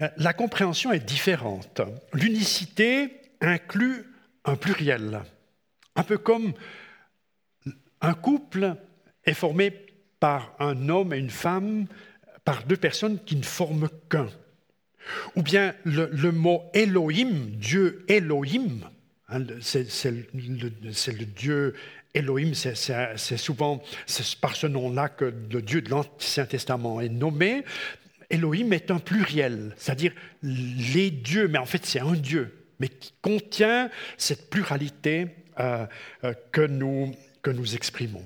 euh, 0.00 0.08
la 0.16 0.32
compréhension 0.32 0.92
est 0.92 1.04
différente. 1.04 1.80
L'unicité 2.12 3.20
inclut 3.40 4.06
un 4.44 4.56
pluriel. 4.56 5.22
Un 5.96 6.02
peu 6.02 6.18
comme 6.18 6.52
un 8.00 8.14
couple 8.14 8.76
est 9.24 9.34
formé 9.34 9.72
par 10.18 10.54
un 10.58 10.88
homme 10.88 11.12
et 11.12 11.18
une 11.18 11.30
femme, 11.30 11.86
par 12.44 12.64
deux 12.64 12.76
personnes 12.76 13.18
qui 13.24 13.36
ne 13.36 13.42
forment 13.42 13.88
qu'un. 14.08 14.28
Ou 15.34 15.42
bien 15.42 15.74
le, 15.84 16.30
mot 16.30 16.62
Elohim, 16.74 17.50
Dieu 17.54 18.04
Elohim, 18.08 18.80
hein, 19.28 19.40
c'est 19.60 20.10
le, 20.10 21.24
Dieu 21.24 21.74
Elohim, 22.14 22.52
c'est 22.54 23.36
souvent 23.36 23.82
par 24.40 24.56
ce 24.56 24.66
nom-là 24.66 25.08
que 25.08 25.24
le 25.24 25.62
Dieu 25.62 25.80
de 25.80 25.90
l'Ancien 25.90 26.44
Testament 26.44 27.00
est 27.00 27.08
nommé. 27.08 27.64
Elohim 28.28 28.72
est 28.72 28.90
un 28.90 28.98
pluriel, 28.98 29.74
c'est-à-dire 29.76 30.12
les 30.42 31.10
dieux, 31.10 31.48
mais 31.48 31.58
en 31.58 31.66
fait 31.66 31.84
c'est 31.84 32.00
un 32.00 32.12
Dieu, 32.12 32.59
mais 32.80 32.88
qui 32.88 33.12
contient 33.22 33.90
cette 34.16 34.50
pluralité 34.50 35.28
euh, 35.60 35.86
euh, 36.24 36.34
que, 36.50 36.62
nous, 36.62 37.14
que 37.42 37.50
nous 37.50 37.74
exprimons. 37.74 38.24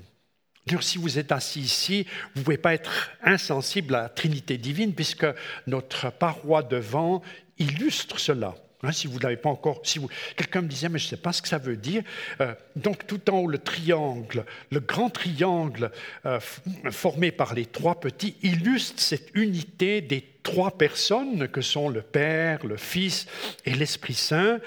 Si 0.81 0.97
vous 0.97 1.19
êtes 1.19 1.31
assis 1.31 1.59
ici, 1.59 2.07
vous 2.33 2.39
ne 2.39 2.43
pouvez 2.45 2.57
pas 2.57 2.73
être 2.73 3.11
insensible 3.21 3.93
à 3.93 4.03
la 4.03 4.09
Trinité 4.09 4.57
divine, 4.57 4.95
puisque 4.95 5.27
notre 5.67 6.11
paroi 6.11 6.63
devant 6.63 7.21
illustre 7.59 8.19
cela. 8.19 8.55
Hein, 8.83 8.91
si 8.91 9.07
vous 9.07 9.17
ne 9.17 9.23
l'avez 9.23 9.37
pas 9.37 9.49
encore, 9.49 9.81
si 9.83 9.99
vous, 9.99 10.09
quelqu'un 10.35 10.61
me 10.61 10.67
disait, 10.67 10.89
mais 10.89 10.99
je 10.99 11.05
ne 11.05 11.09
sais 11.09 11.17
pas 11.17 11.33
ce 11.33 11.41
que 11.41 11.47
ça 11.47 11.57
veut 11.57 11.77
dire. 11.77 12.03
Euh, 12.41 12.53
donc 12.75 13.07
tout 13.07 13.29
en 13.29 13.39
haut, 13.39 13.47
le 13.47 13.57
triangle, 13.57 14.45
le 14.71 14.79
grand 14.79 15.09
triangle 15.09 15.91
euh, 16.25 16.39
formé 16.91 17.31
par 17.31 17.53
les 17.53 17.65
trois 17.65 17.99
petits 17.99 18.35
illustre 18.43 19.01
cette 19.01 19.29
unité 19.33 20.01
des 20.01 20.25
trois 20.43 20.77
personnes 20.77 21.47
que 21.47 21.61
sont 21.61 21.89
le 21.89 22.01
Père, 22.01 22.65
le 22.65 22.77
Fils 22.77 23.27
et 23.65 23.73
l'Esprit 23.73 24.13
Saint. 24.13 24.59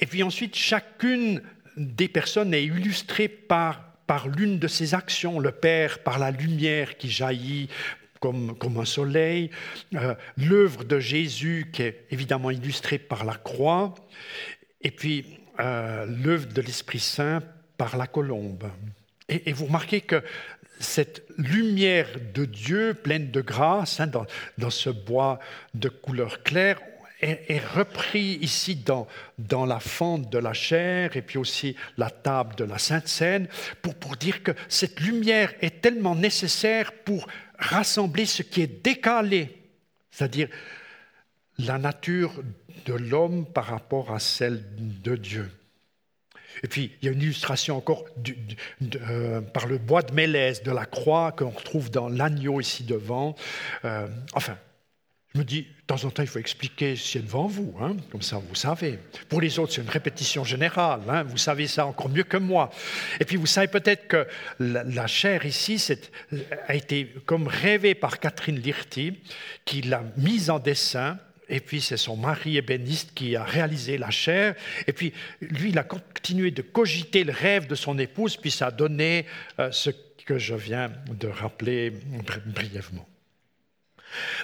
Et 0.00 0.06
puis 0.06 0.22
ensuite, 0.22 0.54
chacune 0.54 1.42
des 1.76 2.08
personnes 2.08 2.54
est 2.54 2.64
illustrée 2.64 3.28
par 3.28 3.80
par 4.06 4.28
l'une 4.28 4.58
de 4.58 4.68
ses 4.68 4.94
actions, 4.94 5.40
le 5.40 5.50
Père 5.50 6.00
par 6.00 6.18
la 6.18 6.30
lumière 6.30 6.98
qui 6.98 7.10
jaillit 7.10 7.68
comme, 8.58 8.78
un 8.78 8.84
soleil, 8.84 9.50
euh, 9.94 10.14
l'œuvre 10.36 10.84
de 10.84 10.98
Jésus 10.98 11.70
qui 11.72 11.82
est 11.82 12.06
évidemment 12.10 12.50
illustrée 12.50 12.98
par 12.98 13.24
la 13.24 13.34
croix, 13.34 13.94
et 14.82 14.90
puis 14.90 15.38
euh, 15.60 16.06
l'œuvre 16.06 16.46
de 16.46 16.60
l'Esprit 16.60 17.00
Saint 17.00 17.42
par 17.76 17.96
la 17.96 18.06
colombe. 18.06 18.64
Et, 19.28 19.52
vous 19.52 19.66
remarquez 19.66 20.00
que 20.00 20.22
cette 20.80 21.24
lumière 21.38 22.08
de 22.34 22.44
Dieu 22.44 22.94
pleine 22.94 23.30
de 23.30 23.40
grâce 23.40 24.00
hein, 24.00 24.06
dans, 24.06 24.70
ce 24.70 24.90
bois 24.90 25.38
de 25.74 25.88
couleur 25.88 26.42
claire, 26.42 26.80
est, 27.24 27.66
repris 27.74 28.38
ici 28.40 28.76
dans, 28.76 29.06
dans 29.38 29.66
la 29.66 29.80
fente 29.80 30.30
de 30.30 30.38
la 30.38 30.52
chair 30.52 31.16
et 31.16 31.22
puis 31.22 31.38
aussi 31.38 31.76
la 31.96 32.10
table 32.10 32.54
de 32.56 32.64
la 32.64 32.78
Sainte 32.78 33.08
Seine 33.08 33.48
pour, 33.82 33.94
pour 33.94 34.16
dire 34.16 34.42
que 34.42 34.52
cette 34.68 35.00
lumière 35.00 35.52
est 35.60 35.80
tellement 35.80 36.14
nécessaire 36.14 36.92
pour 37.04 37.26
rassembler 37.58 38.26
ce 38.26 38.42
qui 38.42 38.62
est 38.62 38.84
décalé, 38.84 39.56
c'est-à-dire 40.10 40.48
la 41.58 41.78
nature 41.78 42.32
de 42.86 42.94
l'homme 42.94 43.46
par 43.46 43.66
rapport 43.66 44.12
à 44.12 44.18
celle 44.18 44.62
de 44.76 45.16
Dieu. 45.16 45.50
Et 46.62 46.68
puis, 46.68 46.92
il 47.02 47.06
y 47.06 47.08
a 47.08 47.12
une 47.12 47.22
illustration 47.22 47.76
encore 47.76 48.04
euh, 49.08 49.40
par 49.40 49.66
le 49.66 49.78
bois 49.78 50.02
de 50.02 50.14
mélèze 50.14 50.62
de 50.62 50.70
la 50.70 50.86
croix 50.86 51.32
qu'on 51.32 51.50
retrouve 51.50 51.90
dans 51.90 52.08
l'agneau 52.08 52.60
ici 52.60 52.84
devant. 52.84 53.34
Euh, 53.84 54.06
enfin, 54.34 54.56
me 55.36 55.44
dis, 55.44 55.62
de 55.62 55.86
temps 55.86 56.04
en 56.04 56.10
temps, 56.10 56.22
il 56.22 56.28
faut 56.28 56.38
expliquer 56.38 56.94
ce 56.94 57.12
qui 57.12 57.18
est 57.18 57.22
devant 57.22 57.46
vous, 57.46 57.74
hein, 57.80 57.96
comme 58.10 58.22
ça 58.22 58.38
vous 58.38 58.54
savez. 58.54 58.98
Pour 59.28 59.40
les 59.40 59.58
autres, 59.58 59.72
c'est 59.72 59.82
une 59.82 59.88
répétition 59.88 60.44
générale, 60.44 61.00
hein, 61.08 61.24
vous 61.24 61.38
savez 61.38 61.66
ça 61.66 61.86
encore 61.86 62.08
mieux 62.08 62.22
que 62.22 62.36
moi. 62.36 62.70
Et 63.18 63.24
puis 63.24 63.36
vous 63.36 63.46
savez 63.46 63.66
peut-être 63.66 64.06
que 64.06 64.26
la, 64.60 65.06
chair 65.06 65.44
ici 65.44 65.82
a 66.68 66.74
été 66.74 67.12
comme 67.26 67.48
rêvée 67.48 67.94
par 67.94 68.20
Catherine 68.20 68.58
Lirty, 68.58 69.18
qui 69.64 69.82
l'a 69.82 70.04
mise 70.16 70.50
en 70.50 70.60
dessin, 70.60 71.18
et 71.48 71.60
puis 71.60 71.80
c'est 71.80 71.96
son 71.96 72.16
mari 72.16 72.56
ébéniste 72.56 73.12
qui 73.14 73.34
a 73.36 73.42
réalisé 73.42 73.98
la 73.98 74.10
chair, 74.10 74.54
et 74.86 74.92
puis 74.92 75.12
lui, 75.40 75.70
il 75.70 75.78
a 75.78 75.84
continué 75.84 76.52
de 76.52 76.62
cogiter 76.62 77.24
le 77.24 77.32
rêve 77.32 77.66
de 77.66 77.74
son 77.74 77.98
épouse, 77.98 78.36
puis 78.36 78.52
ça 78.52 78.68
a 78.68 78.70
donné 78.70 79.26
euh, 79.58 79.70
ce 79.72 79.90
que 80.24 80.38
je 80.38 80.54
viens 80.54 80.92
de 81.08 81.28
rappeler 81.28 81.92
brièvement. 82.46 83.06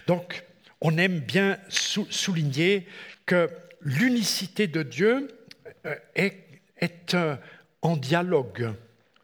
Donc, 0.06 0.44
on 0.80 0.96
aime 0.98 1.20
bien 1.20 1.58
souligner 1.68 2.86
que 3.26 3.50
l'unicité 3.82 4.66
de 4.66 4.82
Dieu 4.82 5.28
euh, 5.86 5.94
est, 6.14 7.14
euh, 7.14 7.36
en 7.82 7.96
dialogue. 7.96 8.74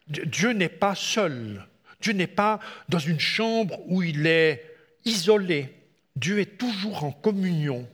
Dieu 0.07 0.51
n'est 0.51 0.69
pas 0.69 0.95
seul. 0.95 1.65
Dieu 1.99 2.13
n'est 2.13 2.27
pas 2.27 2.59
dans 2.89 2.99
une 2.99 3.19
chambre 3.19 3.79
où 3.87 4.03
il 4.03 4.27
est 4.27 4.63
isolé. 5.05 5.73
Dieu 6.15 6.39
est 6.39 6.57
toujours 6.57 7.03
en 7.03 7.11
communion. 7.11 7.87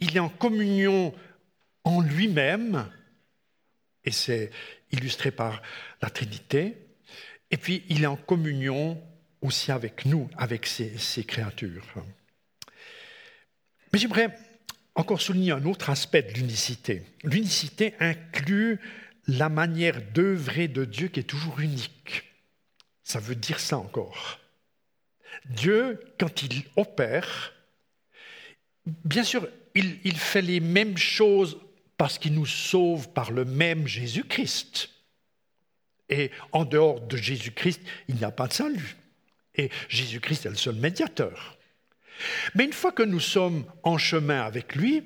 Il 0.00 0.16
est 0.16 0.20
en 0.20 0.28
communion 0.28 1.14
en 1.84 2.00
lui-même, 2.00 2.88
et 4.04 4.10
c'est 4.10 4.50
illustré 4.90 5.30
par 5.30 5.62
la 6.00 6.08
Trinité, 6.08 6.76
et 7.50 7.56
puis 7.58 7.84
il 7.88 8.04
est 8.04 8.06
en 8.06 8.16
communion 8.16 9.00
aussi 9.42 9.70
avec 9.70 10.06
nous, 10.06 10.28
avec 10.36 10.66
ses 10.66 11.24
créatures. 11.24 11.84
Mais 13.94 14.00
j'aimerais 14.00 14.36
encore 14.96 15.22
souligner 15.22 15.52
un 15.52 15.64
autre 15.66 15.88
aspect 15.88 16.24
de 16.24 16.32
l'unicité. 16.32 17.04
L'unicité 17.22 17.94
inclut 18.00 18.80
la 19.28 19.48
manière 19.48 20.02
d'œuvrer 20.12 20.66
de 20.66 20.84
Dieu 20.84 21.06
qui 21.06 21.20
est 21.20 21.22
toujours 21.22 21.60
unique. 21.60 22.24
Ça 23.04 23.20
veut 23.20 23.36
dire 23.36 23.60
ça 23.60 23.78
encore. 23.78 24.40
Dieu, 25.44 26.00
quand 26.18 26.42
il 26.42 26.64
opère, 26.74 27.52
bien 29.04 29.22
sûr, 29.22 29.46
il, 29.76 30.00
il 30.02 30.16
fait 30.16 30.42
les 30.42 30.58
mêmes 30.58 30.98
choses 30.98 31.56
parce 31.96 32.18
qu'il 32.18 32.34
nous 32.34 32.46
sauve 32.46 33.10
par 33.10 33.30
le 33.30 33.44
même 33.44 33.86
Jésus-Christ. 33.86 34.90
Et 36.08 36.32
en 36.50 36.64
dehors 36.64 37.00
de 37.00 37.16
Jésus-Christ, 37.16 37.80
il 38.08 38.16
n'y 38.16 38.24
a 38.24 38.32
pas 38.32 38.48
de 38.48 38.54
salut. 38.54 38.96
Et 39.54 39.70
Jésus-Christ 39.88 40.46
est 40.46 40.50
le 40.50 40.56
seul 40.56 40.74
médiateur. 40.74 41.53
Mais 42.54 42.64
une 42.64 42.72
fois 42.72 42.92
que 42.92 43.02
nous 43.02 43.20
sommes 43.20 43.64
en 43.82 43.98
chemin 43.98 44.42
avec 44.42 44.74
lui, 44.74 45.02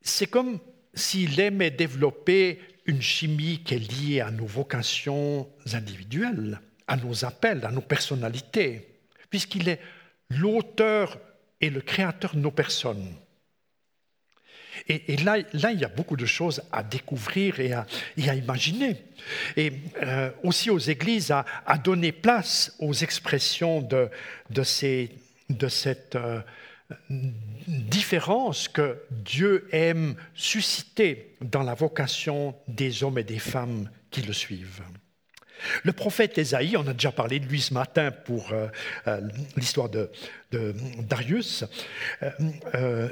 c'est 0.00 0.26
comme 0.26 0.58
s'il 0.94 1.38
aimait 1.40 1.70
développer 1.70 2.60
une 2.86 3.02
chimie 3.02 3.62
qui 3.64 3.74
est 3.74 3.92
liée 3.92 4.20
à 4.20 4.30
nos 4.30 4.46
vocations 4.46 5.48
individuelles, 5.72 6.60
à 6.86 6.96
nos 6.96 7.24
appels, 7.24 7.64
à 7.64 7.70
nos 7.70 7.82
personnalités, 7.82 8.88
puisqu'il 9.30 9.68
est 9.68 9.80
l'auteur 10.30 11.18
et 11.60 11.70
le 11.70 11.80
créateur 11.80 12.34
de 12.34 12.40
nos 12.40 12.50
personnes. 12.50 13.14
Et, 14.88 15.16
là, 15.18 15.38
là, 15.54 15.72
il 15.72 15.80
y 15.80 15.84
a 15.84 15.88
beaucoup 15.88 16.16
de 16.16 16.24
choses 16.24 16.62
à 16.70 16.82
découvrir 16.84 17.58
et 17.58 17.72
à, 17.72 17.84
imaginer. 18.16 18.96
Et 19.56 19.72
euh, 20.02 20.30
aussi 20.44 20.70
aux 20.70 20.78
églises, 20.78 21.32
à, 21.32 21.78
donner 21.78 22.12
place 22.12 22.74
aux 22.78 22.94
expressions 22.94 23.82
de, 23.82 24.08
de 24.50 24.62
ces 24.62 25.10
de 25.48 25.68
cette 25.68 26.16
euh, 26.16 26.40
différence 27.68 28.68
que 28.68 28.98
Dieu 29.10 29.68
aime 29.72 30.16
susciter 30.34 31.36
dans 31.40 31.62
la 31.62 31.74
vocation 31.74 32.54
des 32.66 33.02
hommes 33.02 33.18
et 33.18 33.24
des 33.24 33.38
femmes 33.38 33.90
qui 34.10 34.22
le 34.22 34.32
suivent. 34.32 34.82
Le 35.82 35.92
prophète 35.92 36.38
Ésaïe, 36.38 36.76
on 36.76 36.86
a 36.86 36.92
déjà 36.92 37.10
parlé 37.10 37.40
de 37.40 37.46
lui 37.46 37.60
ce 37.60 37.74
matin 37.74 38.12
pour 38.12 38.52
euh, 38.52 38.68
euh, 39.08 39.20
l'histoire 39.56 39.88
de, 39.88 40.10
Darius, 41.00 41.64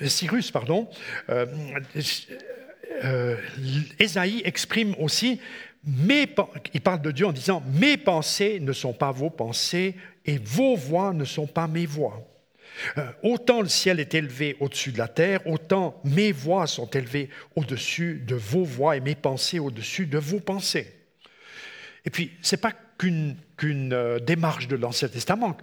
Cyrus, 0.07 0.51
pardon. 0.53 0.89
Ésaïe 3.99 4.43
exprime 4.45 4.95
aussi, 4.99 5.41
il 5.87 6.81
parle 6.83 7.03
de 7.03 7.11
Dieu 7.11 7.27
en 7.27 7.33
disant, 7.33 7.63
mes 7.75 7.97
pensées 7.97 8.59
ne 8.61 8.73
sont 8.73 8.93
pas 8.93 9.13
vos 9.13 9.31
pensées 9.31 9.95
et 10.25 10.39
vos 10.39 10.77
voix 10.77 11.13
ne 11.13 11.25
sont 11.25 11.47
pas 11.47 11.69
mes 11.69 11.87
voix. 11.87 12.27
Euh, 12.99 13.11
autant 13.23 13.63
le 13.63 13.69
ciel 13.69 14.01
est 14.01 14.15
élevé 14.15 14.57
au-dessus 14.61 14.93
de 14.93 14.99
la 14.99 15.09
terre, 15.09 15.47
autant 15.47 16.01
mes 16.05 16.33
voix 16.33 16.67
sont 16.67 16.91
élevées 16.91 17.31
au-dessus 17.55 18.23
de 18.27 18.35
vos 18.35 18.65
voix 18.65 18.97
et 18.97 19.01
mes 19.01 19.15
pensées 19.15 19.59
au-dessus 19.59 20.07
de 20.07 20.19
vos 20.19 20.41
pensées. 20.41 20.93
Et 22.05 22.11
puis, 22.11 22.33
ce 22.43 22.55
n'est 22.55 22.61
pas 22.61 22.73
qu'une 22.99 23.37
euh, 23.93 24.19
démarche 24.19 24.69
de 24.69 24.77
l'Ancien 24.77 25.09
Testament, 25.09 25.57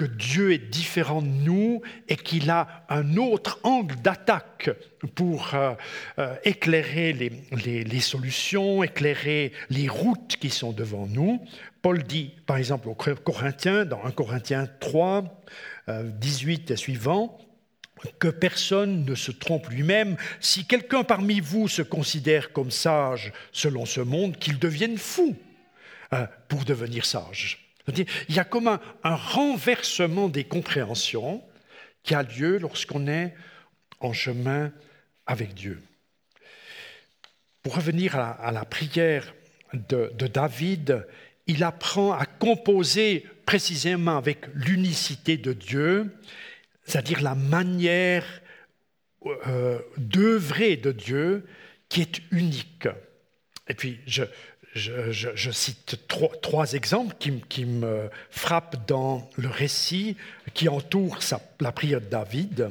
que 0.00 0.06
Dieu 0.06 0.52
est 0.54 0.70
différent 0.70 1.20
de 1.20 1.26
nous 1.26 1.82
et 2.08 2.16
qu'il 2.16 2.48
a 2.48 2.86
un 2.88 3.18
autre 3.18 3.60
angle 3.64 3.96
d'attaque 3.96 4.70
pour 5.14 5.50
euh, 5.52 6.34
éclairer 6.42 7.12
les, 7.12 8.00
solutions, 8.00 8.82
éclairer 8.82 9.52
les 9.68 9.88
routes 9.88 10.38
qui 10.40 10.48
sont 10.48 10.72
devant 10.72 11.06
nous. 11.06 11.44
Paul 11.82 12.02
dit, 12.02 12.32
par 12.46 12.56
exemple, 12.56 12.88
aux 12.88 12.94
Corinthiens, 12.94 13.84
dans 13.84 14.02
1 14.02 14.12
Corinthiens 14.12 14.70
3, 14.80 15.42
18 15.86 16.70
et 16.70 16.76
suivant, 16.76 17.36
que 18.18 18.28
personne 18.28 19.04
ne 19.04 19.14
se 19.14 19.32
trompe 19.32 19.68
lui-même. 19.68 20.16
Si 20.40 20.64
quelqu'un 20.64 21.04
parmi 21.04 21.40
vous 21.40 21.68
se 21.68 21.82
considère 21.82 22.54
comme 22.54 22.70
sage 22.70 23.34
selon 23.52 23.84
ce 23.84 24.00
monde, 24.00 24.38
qu'il 24.38 24.58
devienne 24.58 24.96
fou 24.96 25.36
pour 26.48 26.64
devenir 26.64 27.04
sage. 27.04 27.69
Il 27.88 28.34
y 28.34 28.38
a 28.38 28.44
comme 28.44 28.68
un, 28.68 28.80
renversement 29.02 30.28
des 30.28 30.44
compréhensions 30.44 31.42
qui 32.02 32.14
a 32.14 32.22
lieu 32.22 32.58
lorsqu'on 32.58 33.06
est 33.06 33.34
en 34.00 34.12
chemin 34.12 34.72
avec 35.26 35.54
Dieu. 35.54 35.82
Pour 37.62 37.76
revenir 37.76 38.16
à 38.16 38.52
la, 38.52 38.64
prière 38.64 39.34
de, 39.74 40.10
David, 40.26 41.06
il 41.46 41.62
apprend 41.64 42.12
à 42.12 42.24
composer 42.24 43.26
précisément 43.44 44.16
avec 44.16 44.46
l'unicité 44.54 45.36
de 45.36 45.52
Dieu 45.52 46.10
c'est-à-dire 46.90 47.22
la 47.22 47.34
manière 47.34 48.24
euh, 49.46 49.78
d'œuvrer 49.96 50.76
de 50.76 50.92
Dieu 50.92 51.46
qui 51.88 52.02
est 52.02 52.20
unique. 52.30 52.88
Et 53.68 53.74
puis, 53.74 54.00
je, 54.06 54.24
je, 54.74 55.50
cite 55.50 55.96
trois, 56.06 56.72
exemples 56.74 57.16
qui, 57.48 57.64
me 57.64 58.08
frappent 58.30 58.86
dans 58.86 59.28
le 59.36 59.48
récit 59.48 60.16
qui 60.54 60.68
entoure 60.68 61.18
la 61.60 61.72
prière 61.72 62.00
de 62.00 62.06
David. 62.06 62.70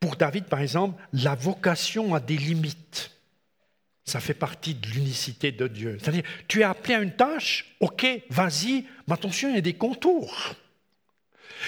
Pour 0.00 0.16
David, 0.16 0.44
par 0.44 0.60
exemple, 0.60 1.00
la 1.12 1.34
vocation 1.34 2.14
a 2.14 2.20
des 2.20 2.36
limites. 2.36 3.10
Ça 4.04 4.20
fait 4.20 4.34
partie 4.34 4.74
de 4.74 4.88
l'unicité 4.88 5.52
de 5.52 5.68
Dieu. 5.68 5.96
C'est-à-dire, 6.00 6.24
tu 6.48 6.60
es 6.60 6.64
appelé 6.64 6.94
à 6.94 7.00
une 7.00 7.14
tâche, 7.14 7.76
ok, 7.80 8.04
vas-y, 8.28 8.84
mais 9.06 9.14
attention, 9.14 9.48
il 9.48 9.54
y 9.54 9.58
a 9.58 9.62
des 9.62 9.74
contours. 9.74 10.54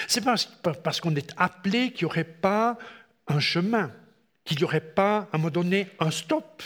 C'est 0.07 0.21
parce 0.21 0.99
qu'on 0.99 1.15
est 1.15 1.31
appelé 1.37 1.91
qu'il 1.91 2.05
n'y 2.05 2.11
aurait 2.11 2.25
pas 2.25 2.77
un 3.27 3.39
chemin, 3.39 3.91
qu'il 4.43 4.57
n'y 4.57 4.65
aurait 4.65 4.81
pas, 4.81 5.29
à 5.31 5.35
un 5.35 5.37
moment 5.37 5.49
donné, 5.49 5.87
un 5.99 6.11
stop. 6.11 6.61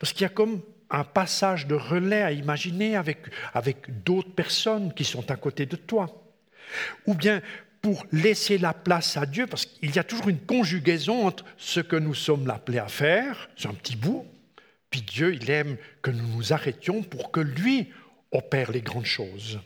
Parce 0.00 0.12
qu'il 0.12 0.22
y 0.22 0.26
a 0.26 0.30
comme 0.30 0.60
un 0.90 1.04
passage 1.04 1.66
de 1.66 1.74
relais 1.74 2.22
à 2.22 2.32
imaginer 2.32 2.96
avec, 2.96 3.18
avec 3.54 4.02
d'autres 4.04 4.32
personnes 4.32 4.92
qui 4.94 5.04
sont 5.04 5.30
à 5.30 5.36
côté 5.36 5.66
de 5.66 5.76
toi. 5.76 6.24
Ou 7.06 7.14
bien 7.14 7.42
pour 7.80 8.06
laisser 8.10 8.58
la 8.58 8.74
place 8.74 9.16
à 9.16 9.26
Dieu, 9.26 9.46
parce 9.46 9.64
qu'il 9.64 9.94
y 9.94 9.98
a 9.98 10.04
toujours 10.04 10.28
une 10.28 10.40
conjugaison 10.40 11.26
entre 11.26 11.44
ce 11.56 11.80
que 11.80 11.96
nous 11.96 12.14
sommes 12.14 12.50
appelés 12.50 12.80
à 12.80 12.88
faire, 12.88 13.48
c'est 13.56 13.68
un 13.68 13.74
petit 13.74 13.96
bout, 13.96 14.26
puis 14.90 15.02
Dieu, 15.02 15.34
il 15.34 15.50
aime 15.50 15.76
que 16.02 16.10
nous 16.10 16.26
nous 16.26 16.52
arrêtions 16.52 17.02
pour 17.02 17.30
que 17.30 17.40
lui 17.40 17.92
opère 18.32 18.72
les 18.72 18.80
grandes 18.80 19.04
choses. 19.04 19.60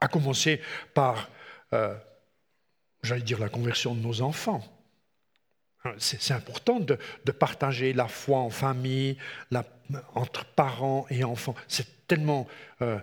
À 0.00 0.08
commencer 0.08 0.60
par 0.94 1.30
euh, 1.72 1.94
j'allais 3.02 3.22
dire, 3.22 3.38
la 3.38 3.48
conversion 3.48 3.94
de 3.94 4.00
nos 4.00 4.22
enfants. 4.22 4.62
Hein, 5.84 5.94
c'est 5.98 6.32
important 6.32 6.78
de, 6.80 6.96
partager 7.32 7.92
la 7.92 8.08
foi 8.08 8.38
en 8.38 8.50
famille, 8.50 9.16
entre 10.14 10.44
parents 10.44 11.06
et 11.10 11.24
enfants. 11.24 11.54
C'est 11.68 12.06
tellement, 12.06 12.46
euh, 12.80 12.98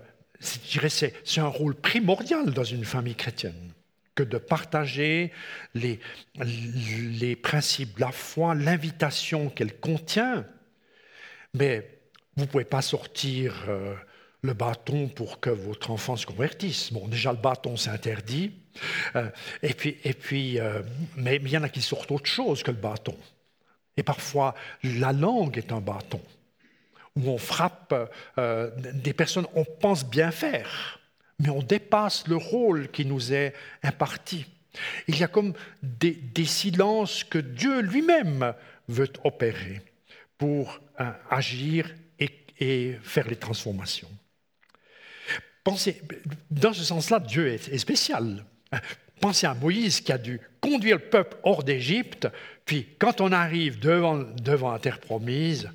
dirais, 0.69 0.89
c'est 0.89 1.13
un 1.37 1.47
rôle 1.47 1.75
primordial 1.75 2.51
dans 2.51 2.63
une 2.63 2.85
famille 2.85 3.15
chrétienne 3.15 3.73
que 4.15 4.23
de 4.23 4.37
partager 4.37 5.31
les, 5.75 5.99
principes 7.37 7.99
la 7.99 8.11
foi, 8.11 8.53
l'invitation 8.53 9.49
qu'elle 9.49 9.79
contient. 9.79 10.45
Mais 11.53 12.01
vous 12.35 12.43
ne 12.43 12.49
pouvez 12.49 12.65
pas 12.65 12.81
sortir 12.81 13.65
euh, 13.69 13.95
le 14.41 14.53
bâton 14.53 15.07
pour 15.07 15.39
que 15.39 15.49
votre 15.49 15.91
enfant 15.91 16.15
se 16.17 16.25
convertisse. 16.25 16.91
Bon, 16.91 17.07
déjà, 17.07 17.31
le 17.31 17.37
bâton, 17.37 17.77
c'est 17.77 17.91
interdit. 17.91 18.51
Euh, 19.15 19.29
et 19.63 19.73
puis, 19.73 19.97
et 20.03 20.13
puis 20.13 20.59
euh, 20.59 20.81
mais 21.15 21.37
il 21.37 21.49
y 21.49 21.57
en 21.57 21.63
a 21.63 21.69
qui 21.69 21.81
sortent 21.81 22.11
autre 22.11 22.29
chose 22.29 22.63
que 22.63 22.71
le 22.71 22.77
bâton. 22.77 23.15
Et 23.97 24.03
parfois, 24.03 24.55
la 24.83 25.11
langue 25.11 25.57
est 25.57 25.71
un 25.71 25.81
bâton, 25.81 26.21
où 27.19 27.29
on 27.29 27.37
frappe 27.37 27.93
euh, 28.37 28.71
des 28.93 29.13
personnes, 29.13 29.47
on 29.55 29.65
pense 29.65 30.05
bien 30.05 30.31
faire, 30.31 30.99
mais 31.39 31.49
on 31.49 31.61
dépasse 31.61 32.27
le 32.27 32.35
rôle 32.35 32.89
qui 32.89 33.05
nous 33.05 33.33
est 33.33 33.53
imparti. 33.83 34.45
Il 35.07 35.19
y 35.19 35.23
a 35.23 35.27
comme 35.27 35.53
des, 35.81 36.45
silences 36.45 37.23
que 37.23 37.39
Dieu 37.39 37.81
lui-même 37.81 38.53
veut 38.87 39.11
opérer 39.23 39.81
pour 40.37 40.79
agir 41.29 41.93
et, 42.19 42.97
faire 43.01 43.27
les 43.27 43.35
transformations 43.35 44.09
dans 46.49 46.73
ce 46.73 46.83
sens-là, 46.83 47.19
Dieu 47.19 47.47
est, 47.47 47.77
spécial. 47.77 48.43
Pensez 49.19 49.47
à 49.47 49.53
Moïse 49.53 50.01
qui 50.01 50.11
a 50.11 50.17
dû 50.17 50.39
conduire 50.61 50.97
le 50.97 51.09
peuple 51.09 51.37
hors 51.43 51.63
d'Égypte, 51.63 52.27
puis 52.65 52.87
quand 52.97 53.21
on 53.21 53.31
arrive 53.31 53.79
devant, 53.79 54.17
devant 54.17 54.71
la 54.71 54.79
terre 54.79 54.99
promise, 54.99 55.69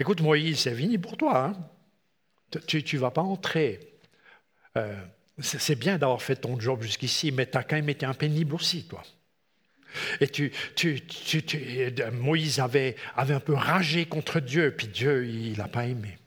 écoute 0.00 0.20
Moïse, 0.20 0.60
c'est 0.60 0.74
fini 0.74 0.98
pour 0.98 1.16
toi. 1.16 1.46
Hein. 1.46 2.60
Tu 2.66 2.82
ne 2.94 3.00
vas 3.00 3.10
pas 3.10 3.22
entrer. 3.22 3.80
Euh, 4.76 5.00
c'est 5.40 5.78
bien 5.78 5.98
d'avoir 5.98 6.20
fait 6.20 6.36
ton 6.36 6.58
job 6.58 6.82
jusqu'ici, 6.82 7.32
mais 7.32 7.48
tu 7.48 7.56
as 7.56 7.62
quand 7.62 7.76
même 7.76 7.88
été 7.88 8.04
un 8.06 8.14
pénible 8.14 8.54
aussi, 8.54 8.84
toi. 8.84 9.02
Et 10.20 10.28
tu, 10.28 10.52
tu, 10.76 11.02
Moïse 12.12 12.60
avait, 12.60 12.96
avait 13.16 13.34
un 13.34 13.40
peu 13.40 13.54
ragé 13.54 14.06
contre 14.06 14.40
Dieu, 14.40 14.74
puis 14.76 14.86
Dieu, 14.86 15.26
il 15.26 15.58
n'a 15.58 15.68
pas 15.68 15.86
aimé. 15.86 16.18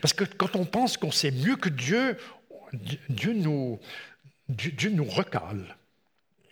Parce 0.00 0.14
que 0.14 0.24
quand 0.24 0.56
on 0.56 0.64
pense 0.64 0.96
qu'on 0.96 1.10
sait 1.10 1.30
mieux 1.30 1.56
que 1.56 1.68
Dieu, 1.68 2.16
Dieu 3.08 3.34
nous, 3.34 3.80
Dieu, 4.48 4.90
nous 4.90 5.04
recale. 5.04 5.76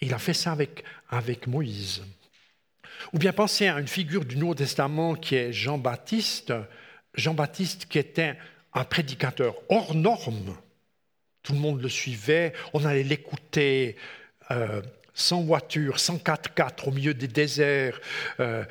Il 0.00 0.12
a 0.12 0.18
fait 0.18 0.34
ça 0.34 0.52
avec, 0.52 0.84
avec 1.08 1.46
Moïse. 1.46 2.02
Ou 3.12 3.18
bien 3.18 3.32
pensez 3.32 3.68
à 3.68 3.78
une 3.78 3.88
figure 3.88 4.24
du 4.24 4.36
Nouveau 4.36 4.54
Testament 4.54 5.14
qui 5.14 5.34
est 5.34 5.52
Jean-Baptiste. 5.52 6.52
Jean-Baptiste 7.14 7.86
qui 7.86 7.98
était 7.98 8.36
un 8.72 8.84
prédicateur 8.84 9.54
hors 9.68 9.94
norme. 9.94 10.56
Tout 11.42 11.54
le 11.54 11.58
monde 11.58 11.82
le 11.82 11.88
suivait, 11.88 12.52
on 12.72 12.84
allait 12.84 13.02
l'écouter 13.02 13.96
euh, 14.50 14.80
sans 15.14 15.42
voiture, 15.42 15.98
sans 15.98 16.16
4x4 16.16 16.88
au 16.88 16.90
milieu 16.92 17.14
des 17.14 17.28
déserts, 17.28 18.00
euh, 18.40 18.64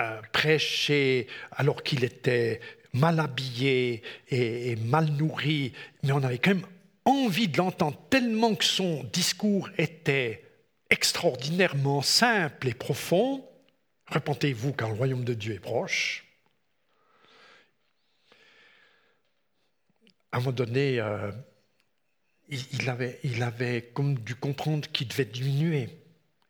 euh, 0.00 0.20
prêcher 0.32 1.26
alors 1.52 1.82
qu'il 1.82 2.04
était 2.04 2.60
mal 2.92 3.18
habillé 3.20 4.02
et, 4.30 4.76
mal 4.76 5.06
nourri, 5.06 5.72
mais 6.02 6.12
on 6.12 6.22
avait 6.22 6.38
quand 6.38 6.54
même 6.54 6.66
envie 7.04 7.48
de 7.48 7.56
l'entendre 7.58 7.98
tellement 8.10 8.54
que 8.54 8.64
son 8.64 9.04
discours 9.12 9.68
était 9.78 10.44
extraordinairement 10.90 12.02
simple 12.02 12.68
et 12.68 12.74
profond. 12.74 13.44
Repentez-vous 14.10 14.72
car 14.72 14.88
le 14.88 14.94
royaume 14.94 15.24
de 15.24 15.34
Dieu 15.34 15.54
est 15.54 15.60
proche. 15.60 16.24
À 20.32 20.36
un 20.36 20.40
moment 20.40 20.52
donné, 20.52 21.00
euh, 21.00 21.30
il, 22.48 22.88
avait, 22.88 23.90
comme 23.94 24.18
dû 24.18 24.34
comprendre 24.34 24.88
qu'il 24.90 25.08
devait 25.08 25.24
diminuer 25.24 25.88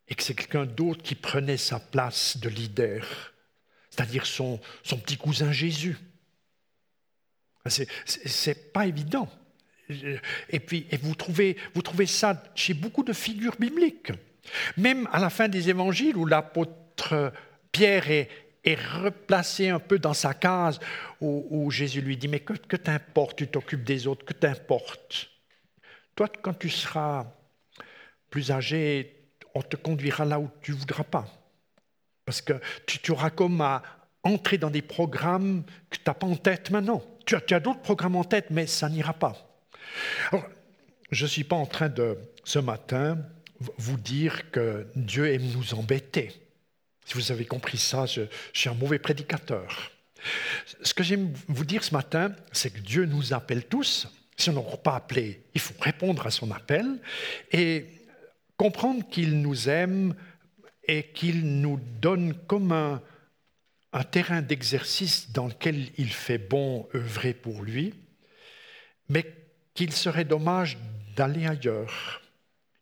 et 0.09 0.14
que 0.14 0.23
c'est 0.23 0.35
quelqu'un 0.35 0.66
d'autre 0.66 1.03
qui 1.03 1.14
prenait 1.14 1.57
sa 1.57 1.81
place 1.81 2.38
de 2.38 2.49
leader, 2.49 3.35
c'est-à-dire 3.90 4.27
son, 4.27 4.61
petit 4.85 5.16
cousin 5.16 5.53
Jésus. 5.53 5.97
C'est 7.66 8.73
pas 8.73 8.87
évident. 8.87 9.29
Et 10.49 10.61
puis, 10.61 10.87
vous 11.03 11.14
trouvez 11.14 12.07
ça 12.07 12.42
chez 12.55 12.75
beaucoup 12.75 13.03
de 13.03 13.12
figures 13.12 13.57
bibliques. 13.59 14.12
Même 14.77 15.09
à 15.12 15.18
la 15.18 15.29
fin 15.29 15.49
des 15.49 15.68
évangiles, 15.68 16.16
où 16.16 16.25
l'apôtre 16.25 17.33
Pierre 17.72 18.11
est, 18.11 18.28
replacé 19.02 19.70
un 19.70 19.78
peu 19.78 19.98
dans 19.98 20.12
sa 20.12 20.35
case, 20.35 20.78
où, 21.22 21.70
Jésus 21.70 22.02
lui 22.02 22.18
dit 22.18 22.28
Mais 22.28 22.40
que, 22.40 22.76
t'importe, 22.76 23.38
tu 23.38 23.48
t'occupes 23.48 23.85
des 23.85 24.07
autres, 24.07 24.26
que 24.26 24.35
t'importe 24.35 25.31
Toi, 26.14 26.28
quand 26.42 26.52
tu 26.52 26.68
seras 26.68 27.33
plus 28.28 28.50
âgé, 28.50 29.31
on 29.54 29.62
te 29.62 29.76
conduira 29.76 30.26
là 30.26 30.38
où 30.38 30.50
tu 30.61 30.72
ne 30.72 30.76
voudras 30.76 31.04
pas. 31.04 31.26
Parce 32.26 32.42
que 32.42 32.61
tu, 32.87 32.98
tu 32.98 33.12
auras 33.12 33.31
comme 33.31 33.62
à 33.62 33.83
entrer 34.22 34.59
dans 34.59 34.70
des 34.70 34.83
programmes 34.83 35.64
que 35.88 35.96
tu 35.96 36.02
n'as 36.07 36.14
pas 36.14 36.26
en 36.26 36.37
tête 36.37 36.70
maintenant 36.70 37.02
tu 37.37 37.54
as, 37.54 37.61
d'autres 37.61 37.81
programmes 37.81 38.16
en 38.16 38.24
tête, 38.24 38.46
mais 38.50 38.66
ça 38.66 38.88
n'ira 38.88 39.12
pas. 39.12 39.37
je 41.11 41.24
ne 41.24 41.28
suis 41.28 41.44
pas 41.44 41.57
en 41.57 41.66
train 41.66 41.88
de, 41.88 42.16
ce 42.44 42.59
matin, 42.59 43.18
vous 43.76 43.98
dire 43.98 44.50
que 44.50 44.87
Dieu 44.94 45.33
aime 45.33 45.50
nous 45.54 45.74
embêter. 45.74 46.33
Si 47.09 47.14
vous 47.14 47.33
avez 47.33 47.47
compris 47.47 47.79
ça, 47.79 48.05
je, 48.05 48.21
suis 48.53 48.68
un 48.68 48.75
mauvais 48.75 48.99
prédicateur. 48.99 49.90
Ce 50.83 50.92
que 50.92 51.03
j'aime 51.03 51.33
vous 51.47 51.64
dire 51.64 51.83
ce 51.83 51.94
matin, 51.94 52.37
c'est 52.53 52.68
que 52.68 52.81
Dieu 52.81 53.07
nous 53.07 53.33
appelle 53.33 53.64
tous. 53.64 54.07
Si 54.37 54.51
on 54.51 54.53
n'aura 54.53 54.77
pas 54.77 54.97
appelé, 54.97 55.40
il 55.55 55.61
faut 55.62 55.73
répondre 55.81 56.27
à 56.27 56.31
son 56.31 56.51
appel 56.51 57.01
et 57.51 57.87
comprendre 58.59 59.09
qu'il 59.09 59.40
nous 59.40 59.71
aime 59.71 60.14
et 60.87 61.05
qu'il 61.05 61.61
nous 61.62 61.81
donne 61.99 62.35
comme 62.47 62.73
un, 62.73 63.01
un 63.94 64.05
terrain 64.05 64.42
d'exercice 64.42 65.33
dans 65.33 65.47
lequel 65.47 65.88
il 65.97 66.12
fait 66.12 66.37
bon 66.37 66.90
œuvrer 66.94 67.33
pour 67.33 67.62
lui, 67.62 67.94
mais 69.09 69.25
qu'il 69.73 69.94
serait 69.94 70.27
dommage 70.27 70.77
d'aller 71.16 71.47
ailleurs, 71.47 72.21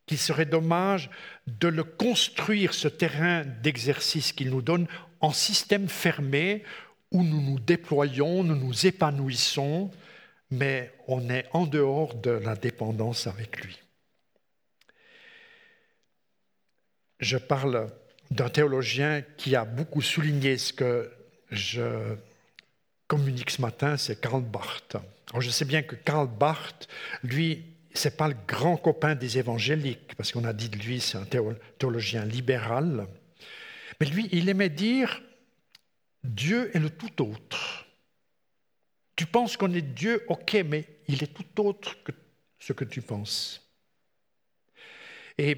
qu'il 0.06 0.18
serait 0.18 0.46
dommage 0.46 1.10
de 1.46 1.68
le 1.68 1.84
construire, 1.84 2.74
ce 2.74 2.88
terrain 2.88 3.44
d'exercice 3.44 4.32
qu'il 4.32 4.50
nous 4.50 4.62
donne, 4.62 4.86
en 5.20 5.32
système 5.32 5.88
fermé 5.88 6.62
où 7.10 7.22
nous 7.22 7.40
nous 7.40 7.58
déployons, 7.58 8.44
nous 8.44 8.56
nous 8.56 8.86
épanouissons, 8.86 9.90
mais 10.50 10.92
on 11.08 11.28
est 11.28 11.46
en 11.52 11.66
dehors 11.66 12.14
de 12.14 12.30
la 12.30 12.54
dépendance 12.54 13.26
avec 13.26 13.64
lui. 13.64 13.78
Je 17.18 17.38
parle 17.38 17.90
d'un 18.30 18.48
théologien 18.48 19.22
qui 19.36 19.56
a 19.56 19.64
beaucoup 19.64 20.02
souligné 20.02 20.58
ce 20.58 20.72
que 20.72 21.10
je 21.50 22.16
communique 23.06 23.50
ce 23.50 23.62
matin, 23.62 23.96
c'est 23.96 24.20
Karl 24.20 24.42
Barth. 24.42 24.96
Je 25.38 25.50
sais 25.50 25.64
bien 25.64 25.82
que 25.82 25.94
Karl 25.94 26.28
Barth, 26.28 26.88
lui, 27.22 27.75
c'est 27.96 28.16
pas 28.16 28.28
le 28.28 28.36
grand 28.46 28.76
copain 28.76 29.14
des 29.14 29.38
évangéliques, 29.38 30.14
parce 30.16 30.32
qu'on 30.32 30.44
a 30.44 30.52
dit 30.52 30.68
de 30.68 30.76
lui, 30.76 31.00
c'est 31.00 31.18
un 31.18 31.24
théologien 31.78 32.24
libéral. 32.24 33.06
Mais 34.00 34.06
lui, 34.06 34.28
il 34.32 34.48
aimait 34.48 34.68
dire 34.68 35.22
Dieu 36.22 36.70
est 36.74 36.80
le 36.80 36.90
tout 36.90 37.22
autre. 37.22 37.86
Tu 39.14 39.26
penses 39.26 39.56
qu'on 39.56 39.72
est 39.72 39.82
Dieu, 39.82 40.24
ok, 40.28 40.54
mais 40.66 40.84
il 41.08 41.22
est 41.22 41.32
tout 41.32 41.62
autre 41.62 42.02
que 42.02 42.12
ce 42.58 42.72
que 42.72 42.84
tu 42.84 43.00
penses. 43.00 43.62
Et 45.38 45.56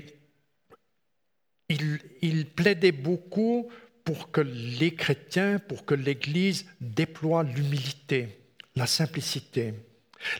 il, 1.68 2.00
il 2.22 2.46
plaidait 2.46 2.92
beaucoup 2.92 3.70
pour 4.04 4.30
que 4.30 4.40
les 4.40 4.94
chrétiens, 4.94 5.58
pour 5.58 5.84
que 5.84 5.94
l'Église 5.94 6.66
déploie 6.80 7.42
l'humilité, 7.42 8.38
la 8.76 8.86
simplicité, 8.86 9.74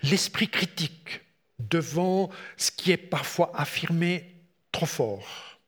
l'esprit 0.03 0.49
critique 0.49 1.21
devant 1.59 2.31
ce 2.57 2.71
qui 2.71 2.93
est 2.93 2.97
parfois 2.97 3.53
affirmé 3.55 4.35
trop 4.73 4.87
fort. 4.87 5.59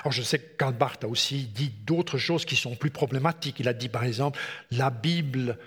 Alors 0.00 0.12
je 0.12 0.22
sais 0.22 0.38
que 0.38 0.56
Karl 0.56 0.74
Barth 0.74 1.04
a 1.04 1.08
aussi 1.08 1.44
dit 1.44 1.70
d'autres 1.84 2.18
choses 2.18 2.44
qui 2.44 2.56
sont 2.56 2.74
plus 2.74 2.90
problématiques. 2.90 3.60
Il 3.60 3.68
a 3.68 3.72
dit 3.72 3.88
par 3.88 4.04
exemple, 4.04 4.38
la 4.72 4.90
Bible 4.90 5.58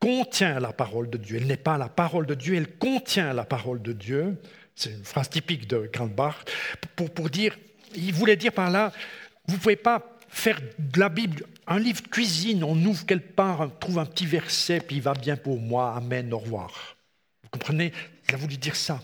contient 0.00 0.58
la 0.60 0.72
parole 0.72 1.10
de 1.10 1.18
Dieu. 1.18 1.36
Elle 1.36 1.46
n'est 1.46 1.56
pas 1.56 1.78
la 1.78 1.88
parole 1.88 2.26
de 2.26 2.34
Dieu, 2.34 2.54
elle 2.54 2.78
contient 2.78 3.32
la 3.34 3.44
parole 3.44 3.82
de 3.82 3.92
Dieu. 3.92 4.40
C'est 4.74 4.90
une 4.90 5.04
phrase 5.04 5.28
typique 5.28 5.68
de 5.68 5.86
Karl 5.86 6.08
Barth. 6.08 6.50
Pour, 6.96 7.10
pour 7.10 7.30
dire, 7.30 7.56
il 7.94 8.12
voulait 8.12 8.36
dire 8.36 8.52
par 8.52 8.70
là, 8.70 8.92
vous 9.46 9.54
ne 9.54 9.60
pouvez 9.60 9.76
pas 9.76 10.18
faire 10.28 10.60
de 10.78 10.98
la 10.98 11.08
Bible 11.08 11.44
un 11.66 11.78
livre 11.78 12.02
de 12.02 12.08
cuisine, 12.08 12.64
on 12.64 12.76
ouvre 12.84 13.06
quelque 13.06 13.34
part, 13.34 13.60
on 13.60 13.68
trouve 13.68 13.98
un 13.98 14.04
petit 14.04 14.26
verset, 14.26 14.80
puis 14.80 14.96
il 14.96 15.02
va 15.02 15.14
bien 15.14 15.36
pour 15.36 15.58
moi, 15.60 15.94
amen, 15.96 16.32
au 16.32 16.38
revoir. 16.38 16.96
Vous 17.42 17.50
comprenez? 17.50 17.92
Il 18.28 18.34
a 18.34 18.38
voulu 18.38 18.56
dire 18.56 18.76
ça. 18.76 19.00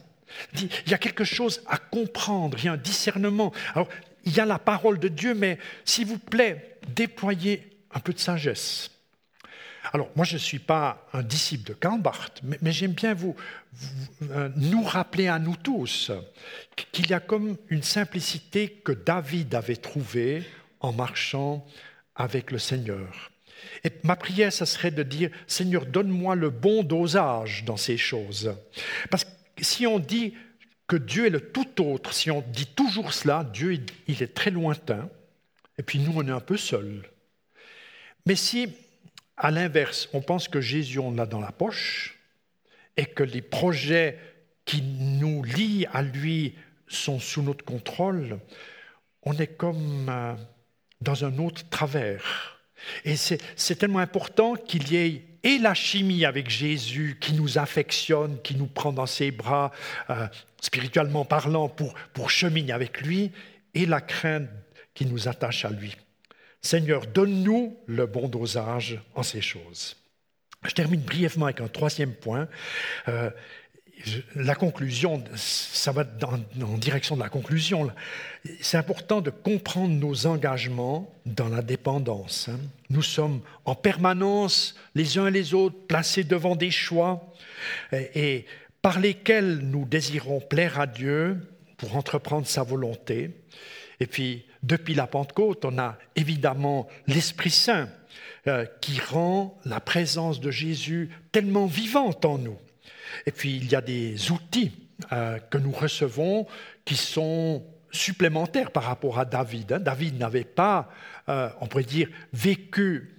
Il 0.54 0.70
y 0.86 0.94
a 0.94 0.98
quelque 0.98 1.24
chose 1.24 1.62
à 1.66 1.76
comprendre, 1.76 2.56
il 2.58 2.66
y 2.66 2.68
a 2.68 2.72
un 2.72 2.76
discernement. 2.76 3.52
Alors, 3.74 3.88
il 4.24 4.34
y 4.34 4.40
a 4.40 4.46
la 4.46 4.58
parole 4.58 4.98
de 4.98 5.08
Dieu, 5.08 5.34
mais 5.34 5.58
s'il 5.84 6.06
vous 6.06 6.18
plaît, 6.18 6.78
déployez 6.88 7.68
un 7.92 8.00
peu 8.00 8.12
de 8.12 8.18
sagesse. 8.18 8.90
Alors, 9.92 10.10
moi, 10.14 10.24
je 10.24 10.34
ne 10.34 10.38
suis 10.38 10.58
pas 10.58 11.06
un 11.12 11.22
disciple 11.22 11.68
de 11.68 11.74
Karl 11.74 12.00
Barth, 12.00 12.42
mais, 12.42 12.72
j'aime 12.72 12.92
bien 12.92 13.14
vous, 13.14 13.34
euh, 14.30 14.50
nous 14.56 14.82
rappeler 14.84 15.28
à 15.28 15.38
nous 15.38 15.56
tous 15.56 16.12
qu'il 16.92 17.08
y 17.10 17.14
a 17.14 17.20
comme 17.20 17.56
une 17.68 17.82
simplicité 17.82 18.68
que 18.84 18.92
David 18.92 19.54
avait 19.54 19.76
trouvée 19.76 20.44
en 20.80 20.92
marchant 20.92 21.66
avec 22.14 22.50
le 22.50 22.58
Seigneur. 22.58 23.29
Et 23.84 23.90
ma 24.02 24.16
prière, 24.16 24.52
ça 24.52 24.66
serait 24.66 24.90
de 24.90 25.02
dire, 25.02 25.30
Seigneur, 25.46 25.86
donne-moi 25.86 26.34
le 26.34 26.50
bon 26.50 26.82
dosage 26.82 27.64
dans 27.64 27.76
ces 27.76 27.96
choses. 27.96 28.54
Parce 29.10 29.24
que 29.24 29.30
si 29.60 29.86
on 29.86 29.98
dit 29.98 30.34
que 30.86 30.96
Dieu 30.96 31.26
est 31.26 31.30
le 31.30 31.40
tout 31.40 31.82
autre, 31.82 32.12
si 32.12 32.30
on 32.30 32.42
dit 32.42 32.66
toujours 32.66 33.12
cela, 33.12 33.44
Dieu, 33.44 33.80
il 34.08 34.22
est 34.22 34.34
très 34.34 34.50
lointain, 34.50 35.08
et 35.78 35.82
puis 35.82 35.98
nous, 35.98 36.12
on 36.16 36.26
est 36.26 36.32
un 36.32 36.40
peu 36.40 36.56
seuls. 36.56 37.08
Mais 38.26 38.36
si, 38.36 38.68
à 39.36 39.50
l'inverse, 39.50 40.08
on 40.12 40.20
pense 40.20 40.48
que 40.48 40.60
Jésus, 40.60 40.98
on 40.98 41.12
l'a 41.12 41.26
dans 41.26 41.40
la 41.40 41.52
poche, 41.52 42.18
et 42.96 43.06
que 43.06 43.22
les 43.22 43.40
projets 43.40 44.18
qui 44.64 44.82
nous 44.82 45.42
lient 45.42 45.86
à 45.92 46.02
lui 46.02 46.54
sont 46.86 47.18
sous 47.18 47.42
notre 47.42 47.64
contrôle, 47.64 48.38
on 49.22 49.32
est 49.38 49.56
comme 49.56 50.08
euh, 50.08 50.34
dans 51.00 51.24
un 51.24 51.38
autre 51.38 51.68
travers. 51.68 52.59
Et 53.04 53.16
c'est 53.16 53.76
tellement 53.76 53.98
important 53.98 54.54
qu'il 54.54 54.92
y 54.92 54.96
ait 54.96 55.24
et 55.42 55.58
la 55.58 55.74
chimie 55.74 56.24
avec 56.24 56.50
Jésus 56.50 57.16
qui 57.20 57.32
nous 57.32 57.58
affectionne, 57.58 58.38
qui 58.42 58.54
nous 58.54 58.66
prend 58.66 58.92
dans 58.92 59.06
ses 59.06 59.30
bras, 59.30 59.72
euh, 60.10 60.26
spirituellement 60.60 61.24
parlant, 61.24 61.68
pour, 61.68 61.94
pour 62.12 62.30
cheminer 62.30 62.72
avec 62.72 63.00
lui, 63.00 63.32
et 63.74 63.86
la 63.86 64.00
crainte 64.00 64.48
qui 64.92 65.06
nous 65.06 65.28
attache 65.28 65.64
à 65.64 65.70
lui. 65.70 65.96
Seigneur, 66.60 67.06
donne-nous 67.06 67.78
le 67.86 68.06
bon 68.06 68.28
dosage 68.28 69.00
en 69.14 69.22
ces 69.22 69.40
choses. 69.40 69.96
Je 70.66 70.74
termine 70.74 71.00
brièvement 71.00 71.46
avec 71.46 71.62
un 71.62 71.68
troisième 71.68 72.12
point. 72.12 72.46
Euh, 73.08 73.30
la 74.34 74.54
conclusion, 74.54 75.22
ça 75.34 75.92
va 75.92 76.04
en 76.62 76.78
direction 76.78 77.16
de 77.16 77.20
la 77.20 77.28
conclusion. 77.28 77.90
C'est 78.60 78.76
important 78.76 79.20
de 79.20 79.30
comprendre 79.30 79.94
nos 79.94 80.26
engagements 80.26 81.12
dans 81.26 81.48
la 81.48 81.62
dépendance. 81.62 82.48
Hein. 82.48 82.58
Nous 82.88 83.02
sommes 83.02 83.40
en 83.64 83.74
permanence, 83.74 84.74
les 84.94 85.18
uns 85.18 85.26
et 85.26 85.30
les 85.30 85.54
autres, 85.54 85.76
placés 85.86 86.24
devant 86.24 86.56
des 86.56 86.70
choix 86.70 87.32
et 87.92 88.46
par 88.82 89.00
lesquels 89.00 89.58
nous 89.58 89.84
désirons 89.84 90.40
plaire 90.40 90.80
à 90.80 90.86
Dieu 90.86 91.38
pour 91.76 91.96
entreprendre 91.96 92.46
sa 92.46 92.62
volonté. 92.62 93.30
Et 94.00 94.06
puis, 94.06 94.44
depuis 94.62 94.94
la 94.94 95.06
Pentecôte, 95.06 95.64
on 95.64 95.78
a 95.78 95.98
évidemment 96.16 96.88
l'Esprit 97.06 97.50
Saint 97.50 97.88
euh, 98.46 98.64
qui 98.80 98.98
rend 98.98 99.58
la 99.64 99.80
présence 99.80 100.40
de 100.40 100.50
Jésus 100.50 101.10
tellement 101.32 101.66
vivante 101.66 102.24
en 102.24 102.38
nous. 102.38 102.56
Et 103.26 103.32
puis, 103.32 103.56
il 103.56 103.70
y 103.70 103.74
a 103.74 103.80
des 103.80 104.30
outils 104.30 104.72
euh, 105.12 105.38
que 105.38 105.58
nous 105.58 105.72
recevons 105.72 106.46
qui 106.84 106.96
sont 106.96 107.64
supplémentaires 107.90 108.70
par 108.70 108.84
rapport 108.84 109.18
à 109.18 109.24
David. 109.24 109.72
Hein. 109.72 109.80
David 109.80 110.18
n'avait 110.18 110.44
pas, 110.44 110.90
euh, 111.28 111.48
on 111.60 111.66
pourrait 111.66 111.84
dire, 111.84 112.08
vécu 112.32 113.16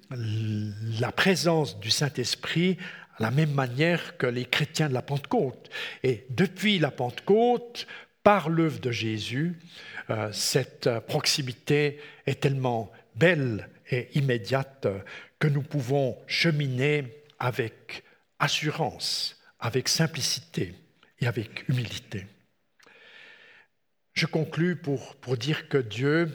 la 1.00 1.12
présence 1.12 1.80
du 1.80 1.90
Saint-Esprit 1.90 2.78
à 3.18 3.24
la 3.24 3.32
même 3.32 3.52
manière 3.52 4.18
que 4.18 4.28
les 4.28 4.46
chrétiens 4.46 4.90
de 4.90 4.94
la 4.94 5.02
Pentecôte. 5.02 5.70
Et 6.04 6.26
depuis 6.30 6.80
la 6.80 6.92
Pentecôte, 6.92 7.88
par 8.24 8.50
l'œuvre 8.50 8.80
de 8.80 8.92
Jésus, 8.92 9.58
euh, 10.10 10.32
cette 10.32 10.90
proximité 11.08 12.00
est 12.26 12.42
tellement 12.42 12.92
belle 13.16 13.68
et 13.90 14.10
immédiate 14.14 14.88
que 15.40 15.48
nous 15.48 15.64
pouvons 15.64 16.18
cheminer 16.28 17.06
avec 17.40 18.04
assurance 18.40 19.41
avec 19.62 19.88
simplicité 19.88 20.74
et 21.20 21.28
avec 21.28 21.70
humilité. 21.70 22.26
Je 24.14 24.26
conclus 24.26 24.76
pour, 24.76 25.16
pour 25.16 25.38
dire 25.38 25.70
que 25.70 25.78
Dieu 25.78 26.30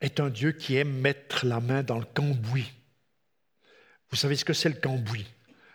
est 0.00 0.18
un 0.18 0.30
Dieu 0.30 0.52
qui 0.52 0.76
aime 0.76 1.00
mettre 1.00 1.46
la 1.46 1.60
main 1.60 1.82
dans 1.82 1.98
le 1.98 2.06
cambouis. 2.06 2.72
Vous 4.10 4.16
savez 4.16 4.34
ce 4.34 4.44
que 4.44 4.54
c'est 4.54 4.70
le 4.70 4.74
cambouis? 4.74 5.26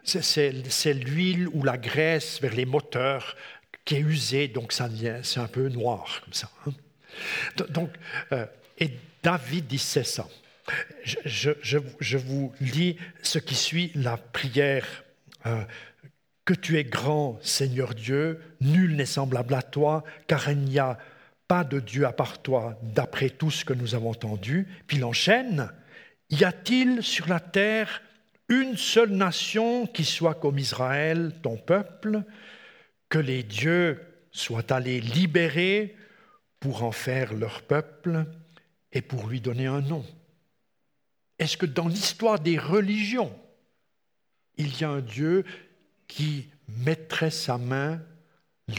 C'est 0.03 0.93
l'huile 0.93 1.47
ou 1.49 1.63
la 1.63 1.77
graisse 1.77 2.41
vers 2.41 2.53
les 2.53 2.65
moteurs 2.65 3.35
qui 3.85 3.95
est 3.95 3.99
usée, 3.99 4.47
donc 4.47 4.71
ça 4.71 4.89
c'est 5.23 5.39
un 5.39 5.47
peu 5.47 5.69
noir 5.69 6.21
comme 6.23 6.33
ça. 6.33 6.49
Hein. 6.65 6.73
donc, 7.69 7.91
euh, 8.31 8.45
et 8.77 8.91
David 9.23 9.67
disait 9.67 10.03
ça. 10.03 10.27
Je, 11.03 11.51
je, 11.61 11.77
je, 11.99 12.17
vous 12.17 12.53
lis 12.59 12.97
ce 13.21 13.37
qui 13.37 13.53
suit 13.53 13.91
la 13.93 14.17
prière 14.17 15.03
euh, 15.45 15.63
que 16.45 16.53
tu 16.53 16.77
es 16.77 16.83
grand, 16.83 17.39
Seigneur 17.41 17.95
Dieu, 17.95 18.39
nul 18.61 18.95
n'est 18.95 19.05
semblable 19.05 19.55
à 19.55 19.63
toi, 19.63 20.03
car 20.27 20.49
il 20.49 20.59
n'y 20.59 20.79
a 20.79 20.97
pas 21.47 21.63
de 21.63 21.79
Dieu 21.79 22.05
à 22.05 22.13
part 22.13 22.41
toi, 22.41 22.79
d'après 22.81 23.29
tout 23.29 23.51
ce 23.51 23.65
que 23.65 23.73
nous 23.73 23.95
avons 23.95 24.11
entendu. 24.11 24.67
Puis 24.87 24.97
il 24.97 25.03
enchaîne, 25.03 25.71
y 26.29 26.43
a-t-il 26.43 27.03
sur 27.03 27.27
la 27.27 27.39
terre 27.39 28.01
une 28.47 28.77
seule 28.77 29.11
nation 29.11 29.87
qui 29.87 30.03
soit 30.03 30.35
comme 30.35 30.59
Israël, 30.59 31.33
ton 31.41 31.57
peuple, 31.57 32.23
que 33.09 33.17
les 33.17 33.41
dieux 33.41 33.99
soient 34.31 34.71
allés 34.71 35.01
libérer 35.01 35.95
pour 36.59 36.83
en 36.83 36.91
faire 36.91 37.33
leur 37.33 37.63
peuple 37.63 38.25
et 38.91 39.01
pour 39.01 39.27
lui 39.27 39.41
donner 39.41 39.65
un 39.65 39.81
nom? 39.81 40.05
Est-ce 41.39 41.57
que 41.57 41.65
dans 41.65 41.87
l'histoire 41.87 42.39
des 42.39 42.57
religions, 42.57 43.35
il 44.57 44.79
y 44.79 44.83
a 44.83 44.89
un 44.89 45.01
Dieu 45.01 45.43
qui 46.07 46.49
mettrait 46.67 47.31
sa 47.31 47.57
main 47.57 48.01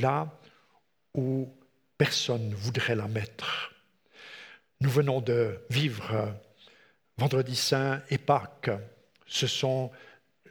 là 0.01 0.39
où 1.14 1.49
personne 1.99 2.49
ne 2.51 2.55
voudrait 2.55 2.97
la 2.97 3.09
mettre. 3.09 3.72
Nous 4.81 4.91
venons 4.91 5.20
de 5.20 5.59
vivre 5.70 6.35
Vendredi 7.18 7.57
Saint 7.57 8.03
et 8.11 8.18
Pâques. 8.18 8.70
Ce 9.27 9.47
sont, 9.47 9.91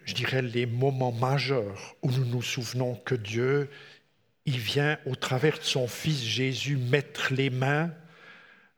je 0.03 0.13
dirais, 0.15 0.41
les 0.41 0.65
moments 0.65 1.11
majeurs 1.11 1.95
où 2.01 2.11
nous 2.11 2.25
nous 2.25 2.41
souvenons 2.41 2.95
que 2.95 3.15
Dieu, 3.15 3.69
il 4.45 4.57
vient 4.57 4.97
au 5.05 5.15
travers 5.15 5.59
de 5.59 5.63
son 5.63 5.87
Fils 5.87 6.23
Jésus 6.23 6.77
mettre 6.77 7.33
les 7.33 7.49
mains 7.49 7.91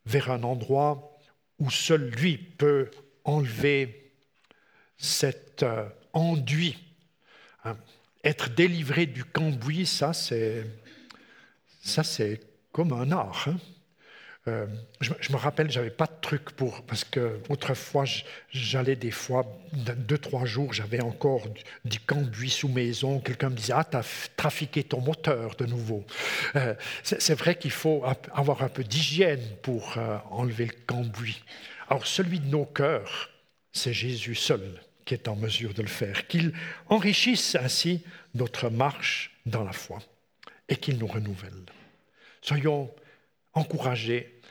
vers 0.05 0.31
un 0.31 0.43
endroit 0.43 1.17
où 1.59 1.69
seul 1.69 2.09
lui 2.09 2.37
peut 2.37 2.89
enlever 3.23 4.13
cet 4.97 5.63
euh, 5.63 5.87
enduit. 6.13 6.77
Hein? 7.67 7.77
Être 8.23 8.49
délivré 8.49 9.05
du 9.05 9.23
cambouis, 9.23 9.85
ça 9.85 10.13
c'est, 10.13 10.65
ça 11.81 12.03
c'est 12.03 12.41
comme 12.71 12.93
un 12.93 13.11
art. 13.11 13.45
Hein. 13.47 13.57
Euh, 14.47 14.65
je, 15.01 15.11
me 15.31 15.37
rappelle, 15.37 15.69
j'avais 15.69 15.89
pas 15.89 16.05
de 16.05 16.21
truc 16.21 16.51
pour 16.51 16.83
parce 16.83 17.03
que 17.03 17.39
autrefois 17.49 18.05
j'allais 18.49 18.95
des 18.95 19.11
fois 19.11 19.45
deux 19.73 20.17
trois 20.17 20.45
jours, 20.45 20.71
j'avais 20.71 21.01
encore 21.01 21.43
du, 21.83 21.99
cambouis 21.99 22.49
sous 22.49 22.69
maison. 22.69 23.19
Quelqu'un 23.19 23.49
me 23.49 23.55
disait 23.55 23.73
ah 23.75 23.83
t'as 23.83 24.05
trafiqué 24.37 24.83
ton 24.83 25.01
moteur 25.01 25.55
de 25.55 25.65
nouveau. 25.65 26.05
Euh, 26.55 26.75
c'est 27.03 27.35
vrai 27.35 27.55
qu'il 27.55 27.71
faut 27.71 28.03
avoir 28.31 28.63
un 28.63 28.69
peu 28.69 28.83
d'hygiène 28.83 29.43
pour 29.61 29.97
euh, 29.97 30.17
enlever 30.31 30.65
le 30.65 30.75
cambouis. 30.85 31.43
Alors 31.89 32.07
celui 32.07 32.39
de 32.39 32.47
nos 32.47 32.65
cœurs, 32.65 33.29
c'est 33.73 33.93
Jésus 33.93 34.35
seul 34.35 34.79
est 35.13 35.27
en 35.27 35.35
mesure 35.35 35.73
de 35.73 35.81
le 35.81 35.87
faire. 35.87 36.27
Qu'il 36.27 36.53
enrichisse 36.87 37.55
ainsi 37.55 38.03
notre 38.33 38.69
marche 38.69 39.31
dans 39.45 39.63
la 39.63 39.73
foi 39.73 39.99
et 40.69 40.75
qu'il 40.75 40.97
nous 40.97 41.07
renouvelle. 41.07 41.65
Soyons 42.41 42.93
encouragés 43.53 44.41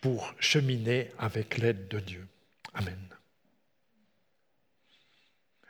pour 0.00 0.34
cheminer 0.38 1.10
avec 1.18 1.58
l'aide 1.58 1.88
de 1.88 2.00
Dieu. 2.00 2.26
Amen. 2.74 2.98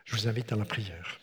Je 0.05 0.17
vous 0.17 0.29
invite 0.29 0.53
à 0.53 0.57
la 0.57 0.65
prière. 0.65 1.19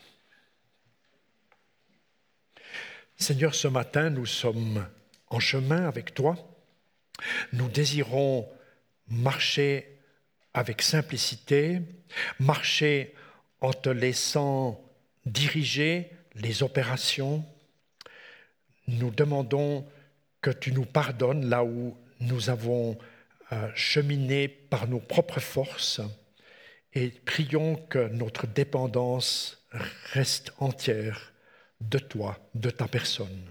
Seigneur, 3.17 3.53
ce 3.53 3.67
matin, 3.67 4.09
nous 4.09 4.26
sommes 4.26 4.88
en 5.28 5.39
chemin 5.39 5.88
avec 5.88 6.13
toi. 6.13 6.36
Nous 7.53 7.69
désirons 7.69 8.49
marcher 9.07 10.01
avec 10.54 10.82
simplicité, 10.82 11.82
marcher 12.39 13.16
en 13.62 13.74
te 13.74 13.89
laissant 13.89 14.84
diriger 15.26 16.12
les 16.36 16.64
opérations. 16.64 17.45
Nous 18.88 19.12
demandons 19.12 19.88
que 20.41 20.49
tu 20.49 20.72
nous 20.72 20.86
pardonnes 20.86 21.49
là 21.49 21.64
où 21.64 21.95
nous 22.20 22.49
avons 22.49 22.97
euh, 23.52 23.70
cheminé 23.76 24.47
par 24.47 24.88
nos 24.88 24.99
propres 24.99 25.39
forces 25.39 26.02
et 26.93 27.10
prions 27.10 27.76
que 27.76 28.10
notre 28.10 28.47
dépendance 28.47 29.66
reste 30.14 30.52
entière 30.60 31.32
de 31.80 31.99
toi, 31.99 32.38
de 32.54 32.70
ta 32.70 32.88
personne. 32.88 33.45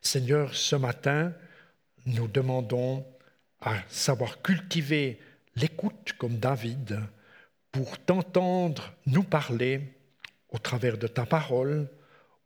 Seigneur, 0.00 0.54
ce 0.54 0.76
matin, 0.76 1.32
nous 2.06 2.28
demandons 2.28 3.06
à 3.60 3.82
savoir 3.88 4.42
cultiver 4.42 5.18
l'écoute 5.56 6.14
comme 6.18 6.38
David 6.38 7.00
pour 7.72 7.98
t'entendre 7.98 8.94
nous 9.06 9.24
parler 9.24 9.80
au 10.48 10.58
travers 10.58 10.98
de 10.98 11.06
ta 11.06 11.26
parole, 11.26 11.88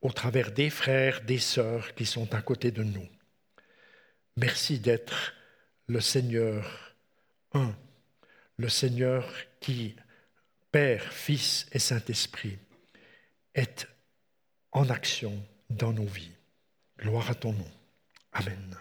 au 0.01 0.11
travers 0.11 0.51
des 0.51 0.69
frères, 0.69 1.21
des 1.21 1.39
sœurs 1.39 1.93
qui 1.95 2.05
sont 2.05 2.33
à 2.33 2.41
côté 2.41 2.71
de 2.71 2.83
nous. 2.83 3.07
Merci 4.37 4.79
d'être 4.79 5.33
le 5.87 5.99
Seigneur 5.99 6.89
un, 7.53 7.73
le 8.57 8.69
Seigneur 8.69 9.31
qui, 9.59 9.95
Père, 10.71 11.11
Fils 11.11 11.67
et 11.71 11.79
Saint-Esprit, 11.79 12.59
est 13.55 13.87
en 14.71 14.89
action 14.89 15.33
dans 15.69 15.93
nos 15.93 16.05
vies. 16.05 16.31
Gloire 16.99 17.31
à 17.31 17.35
ton 17.35 17.53
nom. 17.53 17.71
Amen. 18.33 18.77